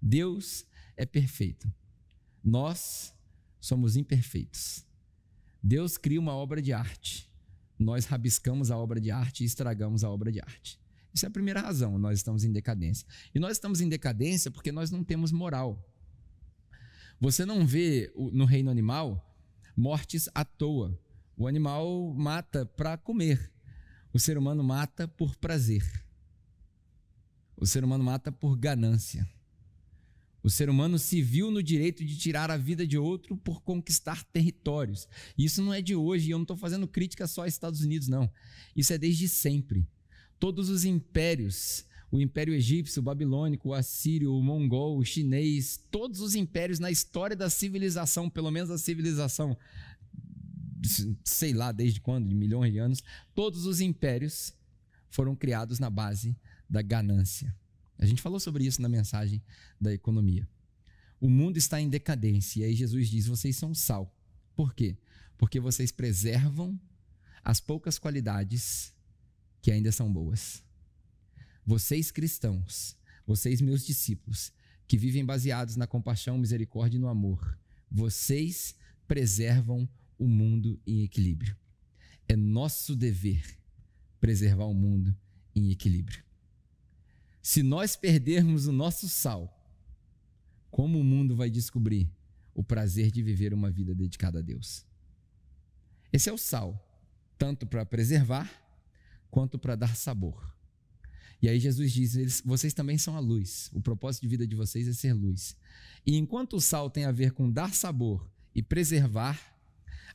[0.00, 0.66] Deus
[0.96, 1.70] é perfeito.
[2.42, 3.14] Nós
[3.60, 4.87] somos imperfeitos.
[5.62, 7.28] Deus cria uma obra de arte.
[7.78, 10.80] Nós rabiscamos a obra de arte e estragamos a obra de arte.
[11.14, 13.06] Essa é a primeira razão, nós estamos em decadência.
[13.34, 15.84] E nós estamos em decadência porque nós não temos moral.
[17.20, 19.24] Você não vê no reino animal
[19.76, 20.98] mortes à toa.
[21.36, 23.52] O animal mata para comer.
[24.12, 25.84] O ser humano mata por prazer.
[27.56, 29.28] O ser humano mata por ganância.
[30.42, 34.24] O ser humano se viu no direito de tirar a vida de outro por conquistar
[34.24, 35.08] territórios.
[35.36, 38.08] Isso não é de hoje, e eu não estou fazendo crítica só aos Estados Unidos,
[38.08, 38.30] não.
[38.74, 39.86] Isso é desde sempre.
[40.38, 46.20] Todos os impérios, o Império Egípcio, o Babilônico, o Assírio, o Mongol, o Chinês, todos
[46.20, 49.56] os impérios na história da civilização, pelo menos a civilização,
[51.24, 53.02] sei lá desde quando, de milhões de anos,
[53.34, 54.54] todos os impérios
[55.10, 56.36] foram criados na base
[56.70, 57.54] da ganância.
[57.98, 59.42] A gente falou sobre isso na mensagem
[59.80, 60.48] da economia.
[61.20, 64.14] O mundo está em decadência e aí Jesus diz: vocês são sal.
[64.54, 64.96] Por quê?
[65.36, 66.80] Porque vocês preservam
[67.44, 68.92] as poucas qualidades
[69.60, 70.62] que ainda são boas.
[71.66, 74.52] Vocês cristãos, vocês meus discípulos,
[74.86, 77.58] que vivem baseados na compaixão, misericórdia e no amor,
[77.90, 78.74] vocês
[79.06, 81.56] preservam o mundo em equilíbrio.
[82.28, 83.58] É nosso dever
[84.20, 85.16] preservar o mundo
[85.54, 86.27] em equilíbrio.
[87.48, 89.50] Se nós perdermos o nosso sal,
[90.70, 92.06] como o mundo vai descobrir
[92.52, 94.84] o prazer de viver uma vida dedicada a Deus?
[96.12, 96.78] Esse é o sal,
[97.38, 98.52] tanto para preservar
[99.30, 100.54] quanto para dar sabor.
[101.40, 103.70] E aí Jesus diz: vocês também são a luz.
[103.72, 105.56] O propósito de vida de vocês é ser luz.
[106.04, 109.40] E enquanto o sal tem a ver com dar sabor e preservar,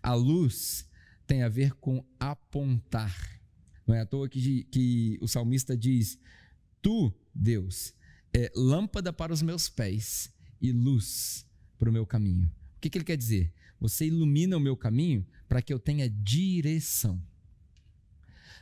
[0.04, 0.88] a luz
[1.26, 3.42] tem a ver com apontar.
[3.88, 6.20] Não é à toa que, que o salmista diz:
[6.80, 7.94] Tu, Deus,
[8.34, 11.46] é lâmpada para os meus pés e luz
[11.78, 12.52] para o meu caminho.
[12.78, 13.54] O que, que ele quer dizer?
[13.80, 17.22] Você ilumina o meu caminho para que eu tenha direção.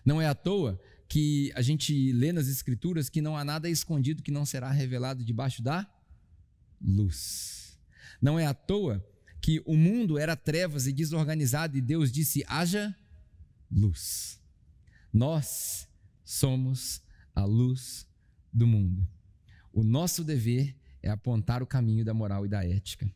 [0.06, 4.24] Não é à toa que a gente lê nas Escrituras que não há nada escondido
[4.24, 5.88] que não será revelado debaixo da
[6.82, 7.78] luz.
[8.22, 9.06] Não é à toa
[9.42, 12.96] que o mundo era trevas e desorganizado e Deus disse: haja
[13.72, 14.40] luz.
[15.14, 15.88] Nós
[16.24, 17.02] somos
[17.36, 18.08] a luz
[18.54, 19.08] do mundo.
[19.74, 23.12] O nosso dever é apontar o caminho da moral e da ética.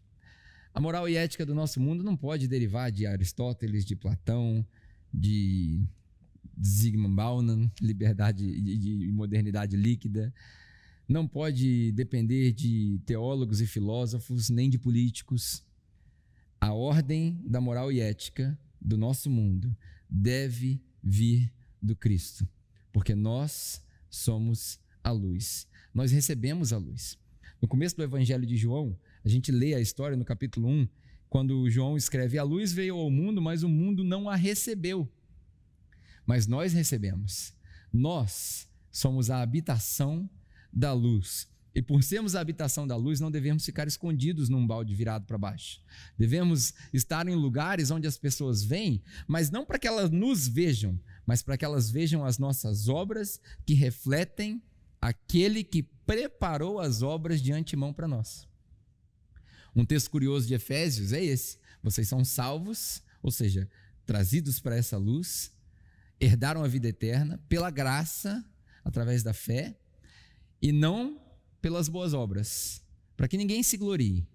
[0.74, 4.66] A moral e ética do nosso mundo não pode derivar de Aristóteles, de Platão,
[5.14, 5.82] de
[6.64, 10.34] Zygmunt Bauman, liberdade e modernidade líquida.
[11.08, 15.64] Não pode depender de teólogos e filósofos, nem de políticos.
[16.60, 19.76] A ordem da moral e ética do nosso mundo
[20.10, 22.48] deve vir do Cristo,
[22.92, 25.68] porque nós somos a luz.
[25.94, 27.16] Nós recebemos a luz.
[27.62, 30.88] No começo do Evangelho de João, a gente lê a história no capítulo 1,
[31.30, 35.08] quando João escreve: A luz veio ao mundo, mas o mundo não a recebeu.
[36.26, 37.54] Mas nós recebemos.
[37.94, 40.28] Nós somos a habitação
[40.74, 41.48] da luz.
[41.76, 45.38] E por sermos a habitação da luz, não devemos ficar escondidos num balde virado para
[45.38, 45.82] baixo.
[46.18, 51.00] Devemos estar em lugares onde as pessoas vêm, mas não para que elas nos vejam,
[51.26, 54.64] mas para que elas vejam as nossas obras que refletem
[55.02, 58.48] aquele que preparou as obras de antemão para nós.
[59.76, 63.70] Um texto curioso de Efésios é esse: vocês são salvos, ou seja,
[64.06, 65.52] trazidos para essa luz,
[66.20, 68.44] herdaram a vida eterna pela graça,
[68.84, 69.78] através da fé,
[70.62, 71.22] e não
[71.62, 72.82] pelas boas obras,
[73.18, 74.28] para que ninguém se glorie,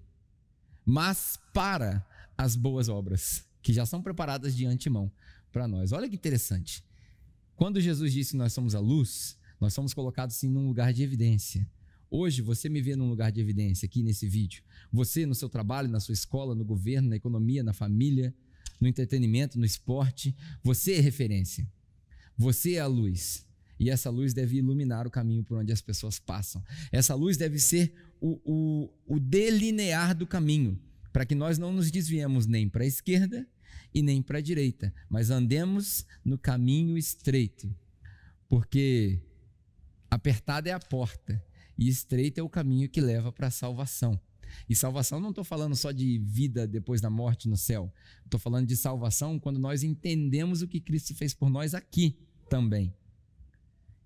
[0.85, 5.12] mas para as boas obras, que já são preparadas de antemão
[5.53, 5.92] para nós.
[5.92, 6.85] Olha que interessante.
[7.55, 11.03] Quando Jesus disse que nós somos a luz, nós somos colocados sim num lugar de
[11.03, 11.68] evidência.
[12.11, 14.64] Hoje você me vê num lugar de evidência aqui nesse vídeo.
[14.92, 18.35] Você no seu trabalho, na sua escola, no governo, na economia, na família,
[18.81, 21.70] no entretenimento, no esporte, você é referência.
[22.37, 23.46] Você é a luz.
[23.79, 26.62] E essa luz deve iluminar o caminho por onde as pessoas passam.
[26.90, 30.79] Essa luz deve ser o, o, o delinear do caminho,
[31.12, 33.46] para que nós não nos desviemos nem para a esquerda
[33.94, 37.75] e nem para a direita, mas andemos no caminho estreito.
[38.49, 39.20] Porque
[40.11, 41.42] apertada é a porta
[41.79, 44.20] e estreito é o caminho que leva para a salvação.
[44.68, 47.92] E salvação não estou falando só de vida depois da morte no céu.
[48.25, 52.18] Estou falando de salvação quando nós entendemos o que Cristo fez por nós aqui
[52.49, 52.92] também.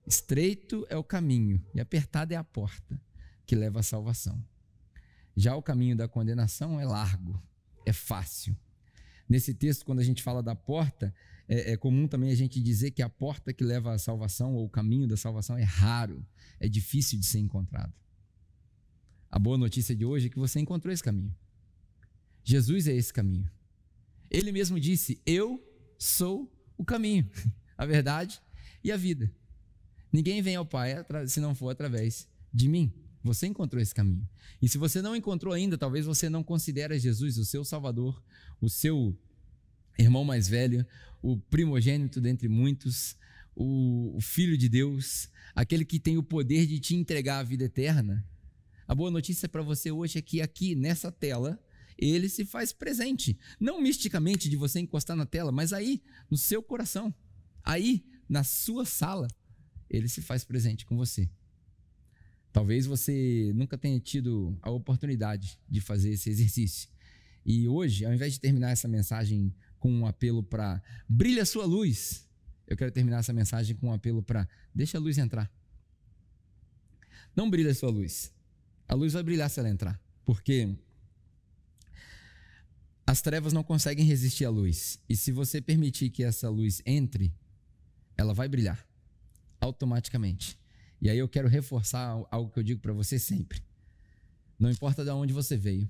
[0.07, 3.01] Estreito é o caminho e apertada é a porta
[3.47, 4.43] que leva à salvação.
[5.37, 7.43] Já o caminho da condenação é largo,
[7.87, 8.57] é fácil.
[9.29, 11.15] Nesse texto, quando a gente fala da porta,
[11.49, 14.65] é, é, comum também a gente dizer que a porta que leva à salvação ou
[14.65, 16.25] o caminho da salvação é raro,
[16.59, 17.93] é difícil de ser encontrado.
[19.31, 21.35] A boa notícia de hoje é que você encontrou esse caminho.
[22.43, 23.51] Jesus é esse caminho.
[24.31, 25.63] Ele mesmo disse: Eu
[25.99, 27.29] sou o caminho,
[27.77, 28.41] a verdade
[28.83, 29.31] e a vida.
[30.13, 30.95] Ninguém vem ao Pai
[31.27, 32.93] se não for através de mim.
[33.23, 34.29] Você encontrou esse caminho.
[34.61, 38.23] E se você não encontrou ainda, talvez você não considere Jesus o seu Salvador,
[38.61, 39.19] o seu
[39.99, 40.87] irmão mais velho,
[41.23, 43.17] o primogênito dentre muitos,
[43.57, 48.25] o, Filho de Deus, aquele que tem o poder de te entregar a vida eterna.
[48.87, 51.59] A boa notícia para você hoje é que aqui nessa tela
[51.97, 56.63] ele se faz presente, não misticamente de você encostar na tela, mas aí no seu
[56.63, 57.15] coração,
[57.63, 59.29] aí na sua sala
[59.89, 61.31] ele se faz presente com você.
[62.53, 66.89] Talvez você nunca tenha tido a oportunidade de fazer esse exercício.
[67.45, 72.27] E hoje, ao invés de terminar essa mensagem com um apelo para brilha sua luz,
[72.67, 75.53] eu quero terminar essa mensagem com um apelo para deixa a luz entrar.
[77.37, 78.33] Não brilha a sua luz.
[78.89, 80.75] A luz vai brilhar se ela entrar, porque
[83.07, 84.99] as trevas não conseguem resistir à luz.
[85.07, 87.31] E se você permitir que essa luz entre,
[88.17, 88.89] ela vai brilhar
[89.61, 90.59] automaticamente.
[90.99, 93.63] E aí eu quero reforçar algo que eu digo para você sempre.
[94.59, 95.87] Não importa de onde você veio,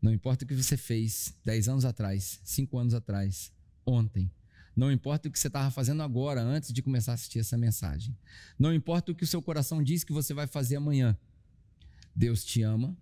[0.00, 3.52] não importa o que você fez 10 anos atrás, 5 anos atrás,
[3.84, 4.30] ontem.
[4.76, 8.16] Não importa o que você estava fazendo agora, antes de começar a assistir essa mensagem.
[8.56, 11.18] Não importa o que o seu coração diz que você vai fazer amanhã.
[12.14, 12.96] Deus te ama,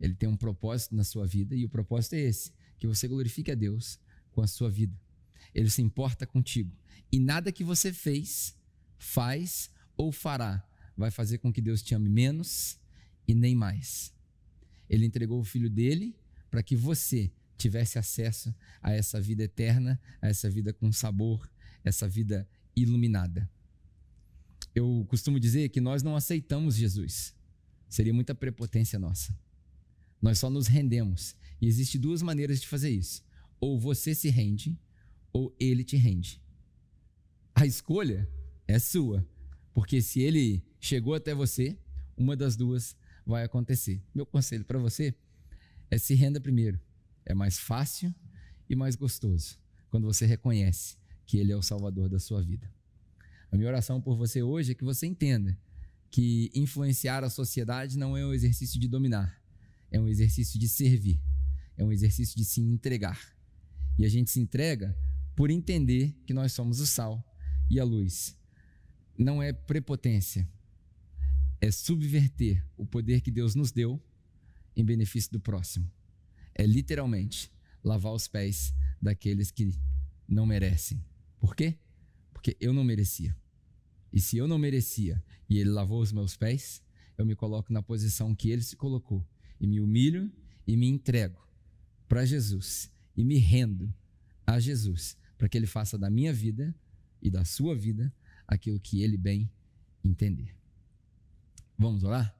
[0.00, 3.50] Ele tem um propósito na sua vida, e o propósito é esse: que você glorifique
[3.50, 4.00] a Deus
[4.32, 4.98] com a sua vida.
[5.54, 6.76] Ele se importa contigo.
[7.12, 8.56] E nada que você fez
[8.98, 10.66] faz ou fará
[10.96, 12.78] vai fazer com que Deus te ame menos
[13.26, 14.12] e nem mais.
[14.88, 16.14] Ele entregou o filho dele
[16.50, 21.50] para que você tivesse acesso a essa vida eterna, a essa vida com sabor,
[21.84, 23.48] essa vida iluminada.
[24.74, 27.34] Eu costumo dizer que nós não aceitamos Jesus,
[27.90, 29.36] Seria muita prepotência nossa.
[30.22, 31.34] Nós só nos rendemos.
[31.60, 33.20] E existem duas maneiras de fazer isso.
[33.58, 34.78] Ou você se rende,
[35.32, 36.40] ou ele te rende.
[37.52, 38.30] A escolha
[38.68, 39.26] é sua.
[39.74, 41.76] Porque se ele chegou até você,
[42.16, 42.96] uma das duas
[43.26, 44.00] vai acontecer.
[44.14, 45.12] Meu conselho para você
[45.90, 46.80] é se renda primeiro.
[47.26, 48.14] É mais fácil
[48.68, 49.58] e mais gostoso
[49.90, 52.70] quando você reconhece que ele é o salvador da sua vida.
[53.50, 55.58] A minha oração por você hoje é que você entenda
[56.10, 59.40] que influenciar a sociedade não é um exercício de dominar,
[59.90, 61.20] é um exercício de servir,
[61.76, 63.20] é um exercício de se entregar.
[63.98, 64.96] E a gente se entrega
[65.36, 67.24] por entender que nós somos o sal
[67.68, 68.36] e a luz.
[69.18, 70.48] Não é prepotência,
[71.60, 74.02] é subverter o poder que Deus nos deu
[74.76, 75.90] em benefício do próximo.
[76.54, 77.50] É literalmente
[77.82, 79.72] lavar os pés daqueles que
[80.28, 81.02] não merecem.
[81.38, 81.78] Por quê?
[82.32, 83.36] Porque eu não merecia.
[84.12, 86.82] E se eu não merecia e ele lavou os meus pés,
[87.16, 89.26] eu me coloco na posição que ele se colocou
[89.60, 90.32] e me humilho
[90.66, 91.40] e me entrego
[92.08, 93.92] para Jesus e me rendo
[94.46, 96.74] a Jesus para que ele faça da minha vida
[97.22, 98.12] e da sua vida
[98.46, 99.50] aquilo que ele bem
[100.04, 100.54] entender.
[101.78, 102.39] Vamos orar?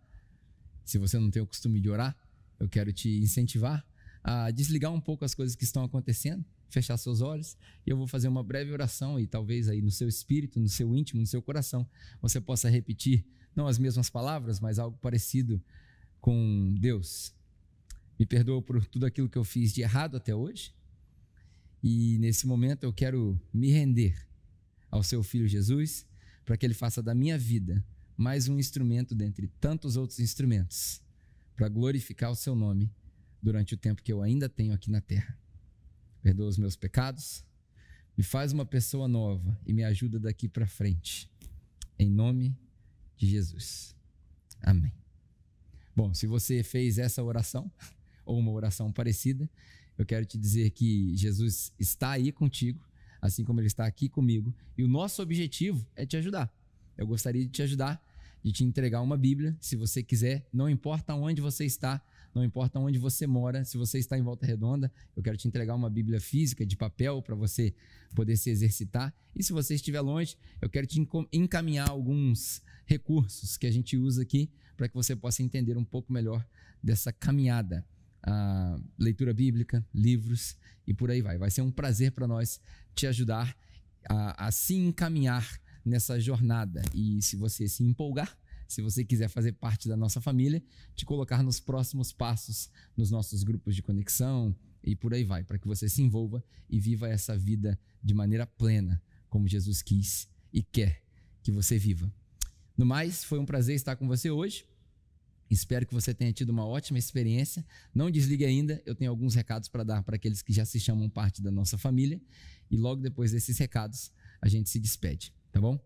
[0.90, 2.16] Se você não tem o costume de orar,
[2.58, 3.86] eu quero te incentivar
[4.24, 8.08] a desligar um pouco as coisas que estão acontecendo, fechar seus olhos, e eu vou
[8.08, 11.40] fazer uma breve oração e talvez aí no seu espírito, no seu íntimo, no seu
[11.40, 11.88] coração,
[12.20, 13.24] você possa repetir
[13.54, 15.62] não as mesmas palavras, mas algo parecido
[16.20, 17.32] com Deus.
[18.18, 20.74] Me perdoa por tudo aquilo que eu fiz de errado até hoje.
[21.84, 24.26] E nesse momento eu quero me render
[24.90, 26.04] ao seu filho Jesus,
[26.44, 27.80] para que ele faça da minha vida
[28.20, 31.00] mais um instrumento dentre tantos outros instrumentos
[31.56, 32.92] para glorificar o seu nome
[33.42, 35.38] durante o tempo que eu ainda tenho aqui na terra.
[36.20, 37.42] Perdoa os meus pecados,
[38.14, 41.30] me faz uma pessoa nova e me ajuda daqui para frente.
[41.98, 42.54] Em nome
[43.16, 43.96] de Jesus.
[44.60, 44.92] Amém.
[45.96, 47.72] Bom, se você fez essa oração
[48.26, 49.48] ou uma oração parecida,
[49.96, 52.86] eu quero te dizer que Jesus está aí contigo,
[53.18, 56.54] assim como ele está aqui comigo, e o nosso objetivo é te ajudar.
[56.98, 58.09] Eu gostaria de te ajudar
[58.42, 62.02] de te entregar uma Bíblia, se você quiser, não importa onde você está,
[62.34, 65.74] não importa onde você mora, se você está em Volta Redonda, eu quero te entregar
[65.74, 67.74] uma Bíblia física de papel para você
[68.14, 69.14] poder se exercitar.
[69.34, 74.22] E se você estiver longe, eu quero te encaminhar alguns recursos que a gente usa
[74.22, 76.46] aqui para que você possa entender um pouco melhor
[76.82, 77.84] dessa caminhada.
[78.22, 81.38] A leitura bíblica, livros e por aí vai.
[81.38, 82.60] Vai ser um prazer para nós
[82.94, 83.56] te ajudar
[84.08, 86.82] a, a se encaminhar nessa jornada.
[86.94, 88.36] E se você se empolgar,
[88.70, 90.62] se você quiser fazer parte da nossa família,
[90.94, 95.58] te colocar nos próximos passos nos nossos grupos de conexão e por aí vai, para
[95.58, 100.62] que você se envolva e viva essa vida de maneira plena, como Jesus quis e
[100.62, 101.02] quer
[101.42, 102.12] que você viva.
[102.76, 104.64] No mais, foi um prazer estar com você hoje.
[105.50, 107.66] Espero que você tenha tido uma ótima experiência.
[107.92, 111.10] Não desligue ainda, eu tenho alguns recados para dar para aqueles que já se chamam
[111.10, 112.20] parte da nossa família.
[112.70, 115.34] E logo depois desses recados, a gente se despede.
[115.52, 115.78] Tá bom?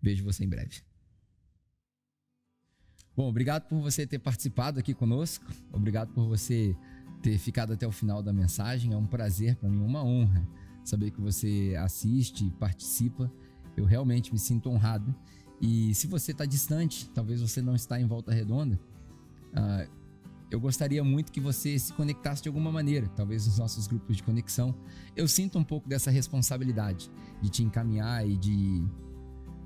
[0.00, 0.82] Vejo você em breve.
[3.16, 5.44] Bom, obrigado por você ter participado aqui conosco.
[5.72, 6.76] Obrigado por você
[7.20, 8.92] ter ficado até o final da mensagem.
[8.92, 10.46] É um prazer para mim, uma honra
[10.84, 13.30] saber que você assiste e participa.
[13.76, 15.14] Eu realmente me sinto honrado.
[15.60, 18.78] E se você está distante, talvez você não está em Volta Redonda,
[19.52, 19.97] uh,
[20.50, 24.22] eu gostaria muito que você se conectasse de alguma maneira, talvez nos nossos grupos de
[24.22, 24.74] conexão.
[25.14, 28.86] Eu sinto um pouco dessa responsabilidade de te encaminhar e de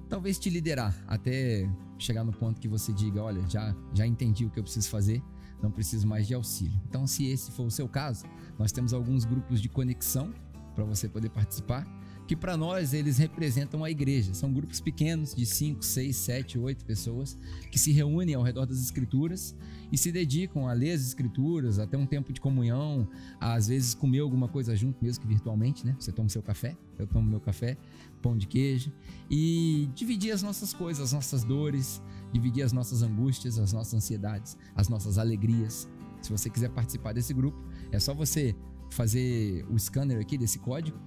[0.09, 1.69] talvez te liderar até
[1.99, 5.23] chegar no ponto que você diga, olha, já já entendi o que eu preciso fazer,
[5.63, 6.79] não preciso mais de auxílio.
[6.89, 8.27] Então, se esse for o seu caso,
[8.59, 10.35] nós temos alguns grupos de conexão
[10.75, 11.87] para você poder participar,
[12.33, 14.33] que para nós eles representam a igreja.
[14.33, 17.37] São grupos pequenos de 5, 6, 7, 8 pessoas
[17.71, 19.55] que se reúnem ao redor das escrituras
[19.93, 23.07] e se dedicam a ler as escrituras, a ter um tempo de comunhão,
[23.39, 25.95] a, às vezes comer alguma coisa junto, mesmo que virtualmente, né?
[26.01, 27.77] Você toma seu café, eu tomo meu café,
[28.23, 28.91] pão de queijo
[29.31, 32.01] e dividir as nossas coisas, as nossas dores,
[32.33, 35.87] dividir as nossas angústias, as nossas ansiedades, as nossas alegrias.
[36.23, 38.57] Se você quiser participar desse grupo, é só você
[38.89, 40.99] fazer o scanner aqui desse código,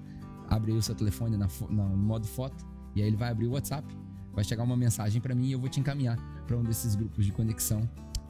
[0.56, 3.48] abre aí o seu telefone na, na, no modo foto e aí ele vai abrir
[3.48, 3.88] o WhatsApp,
[4.34, 7.26] vai chegar uma mensagem para mim e eu vou te encaminhar para um desses grupos
[7.26, 7.88] de conexão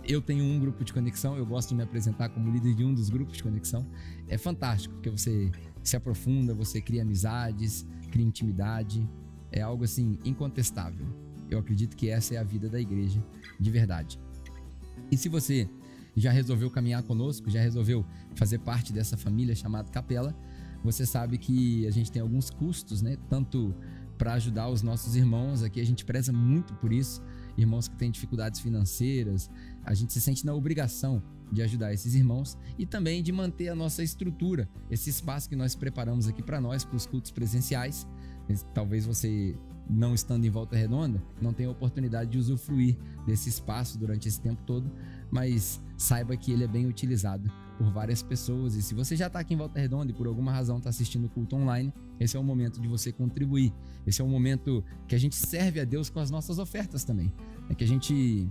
[0.08, 2.94] eu tenho um grupo de conexão, eu gosto de me apresentar como líder de um
[2.94, 3.86] dos grupos de conexão.
[4.28, 5.52] É fantástico, porque você
[5.84, 9.08] se aprofunda, você cria amizades, cria intimidade.
[9.52, 11.08] É algo assim incontestável.
[11.50, 13.24] Eu acredito que essa é a vida da igreja
[13.60, 14.20] de verdade.
[15.12, 15.70] E se você
[16.16, 18.06] já resolveu caminhar conosco, já resolveu
[18.36, 20.36] fazer parte dessa família chamada Capela,
[20.86, 23.18] você sabe que a gente tem alguns custos, né?
[23.30, 23.76] Tanto
[24.18, 27.22] para ajudar os nossos irmãos aqui, a gente preza muito por isso
[27.58, 29.50] irmãos que têm dificuldades financeiras.
[29.84, 31.22] A gente se sente na obrigação
[31.52, 35.76] de ajudar esses irmãos e também de manter a nossa estrutura, esse espaço que nós
[35.76, 38.08] preparamos aqui para nós, para os cultos presenciais.
[38.74, 39.58] Talvez você
[39.88, 44.64] não estando em Volta Redonda, não tenha oportunidade de usufruir desse espaço durante esse tempo
[44.64, 44.92] todo,
[45.32, 48.76] mas saiba que ele é bem utilizado por várias pessoas.
[48.76, 51.26] E se você já está aqui em Volta Redonda e por alguma razão está assistindo
[51.26, 53.74] o culto online, esse é o momento de você contribuir.
[54.06, 57.34] Esse é o momento que a gente serve a Deus com as nossas ofertas também.
[57.70, 58.50] É que a gente.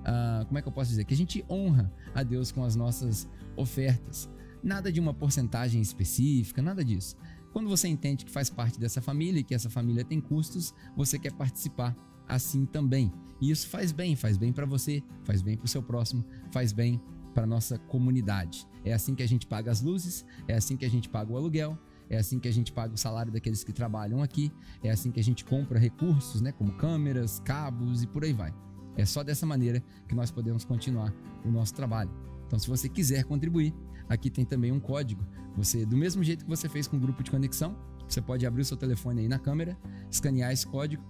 [0.00, 1.04] Uh, como é que eu posso dizer?
[1.04, 4.28] Que a gente honra a Deus com as nossas ofertas.
[4.62, 7.16] Nada de uma porcentagem específica, nada disso.
[7.52, 11.18] Quando você entende que faz parte dessa família e que essa família tem custos, você
[11.18, 11.96] quer participar
[12.26, 13.12] assim também.
[13.40, 16.72] E isso faz bem, faz bem para você, faz bem para o seu próximo, faz
[16.72, 17.00] bem
[17.34, 18.66] para nossa comunidade.
[18.84, 21.36] É assim que a gente paga as luzes, é assim que a gente paga o
[21.36, 21.78] aluguel,
[22.08, 25.20] é assim que a gente paga o salário daqueles que trabalham aqui, é assim que
[25.20, 28.54] a gente compra recursos, né, como câmeras, cabos e por aí vai.
[28.96, 31.12] É só dessa maneira que nós podemos continuar
[31.44, 32.10] o nosso trabalho.
[32.46, 33.74] Então, se você quiser contribuir,
[34.08, 35.26] aqui tem também um código.
[35.56, 37.76] Você, do mesmo jeito que você fez com o grupo de conexão,
[38.08, 39.76] você pode abrir o seu telefone aí na câmera,
[40.10, 41.02] escanear esse código.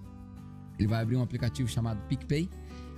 [0.78, 2.48] Ele vai abrir um aplicativo chamado PicPay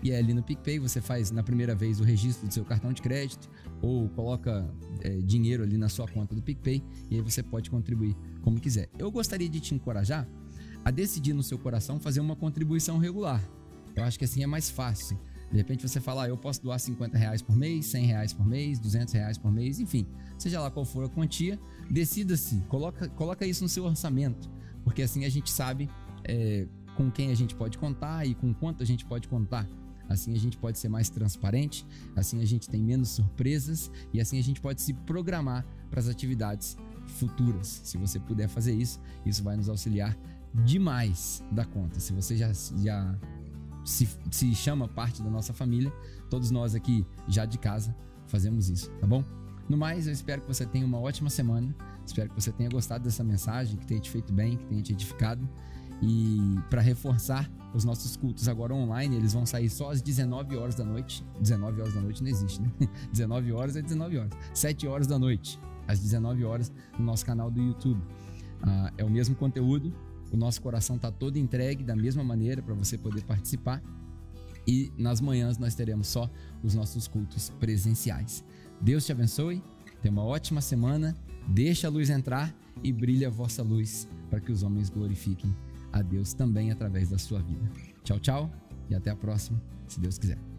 [0.02, 3.02] e ali no PicPay você faz na primeira vez o registro do seu cartão de
[3.02, 3.48] crédito
[3.82, 4.68] ou coloca
[5.00, 8.88] é, dinheiro ali na sua conta do PicPay e aí você pode contribuir como quiser.
[8.98, 10.28] Eu gostaria de te encorajar
[10.84, 13.42] a decidir no seu coração fazer uma contribuição regular.
[13.94, 15.18] Eu acho que assim é mais fácil.
[15.50, 18.46] De repente você fala, ah, eu posso doar 50 reais por mês, 100 reais por
[18.46, 23.46] mês, 200 reais por mês, enfim, seja lá qual for a quantia, decida-se, coloca, coloca
[23.46, 24.50] isso no seu orçamento,
[24.82, 25.88] porque assim a gente sabe
[26.24, 26.66] é,
[26.96, 29.68] com quem a gente pode contar e com quanto a gente pode contar.
[30.08, 34.38] Assim a gente pode ser mais transparente, assim a gente tem menos surpresas e assim
[34.38, 36.76] a gente pode se programar para as atividades
[37.06, 37.80] futuras.
[37.84, 40.16] Se você puder fazer isso, isso vai nos auxiliar
[40.64, 42.00] demais da conta.
[42.00, 43.18] Se você já, já
[43.84, 45.92] se, se chama parte da nossa família,
[46.30, 47.94] todos nós aqui já de casa
[48.26, 49.24] fazemos isso, tá bom?
[49.68, 51.74] No mais, eu espero que você tenha uma ótima semana.
[52.06, 54.92] Espero que você tenha gostado dessa mensagem, que tenha te feito bem, que tenha te
[54.92, 55.48] edificado.
[56.00, 60.74] E para reforçar os nossos cultos agora online, eles vão sair só às 19 horas
[60.74, 61.22] da noite.
[61.38, 62.72] 19 horas da noite não existe, né?
[63.12, 64.32] 19 horas é 19 horas.
[64.54, 68.00] 7 horas da noite, às 19 horas, no nosso canal do YouTube.
[68.62, 69.94] Ah, é o mesmo conteúdo,
[70.32, 73.82] o nosso coração está todo entregue da mesma maneira para você poder participar.
[74.66, 76.30] E nas manhãs nós teremos só
[76.62, 78.42] os nossos cultos presenciais.
[78.80, 79.62] Deus te abençoe,
[80.00, 81.14] tenha uma ótima semana,
[81.46, 85.54] deixa a luz entrar e brilha a vossa luz para que os homens glorifiquem
[85.98, 87.70] a Deus também através da sua vida.
[88.02, 88.50] Tchau, tchau
[88.88, 90.55] e até a próxima, se Deus quiser.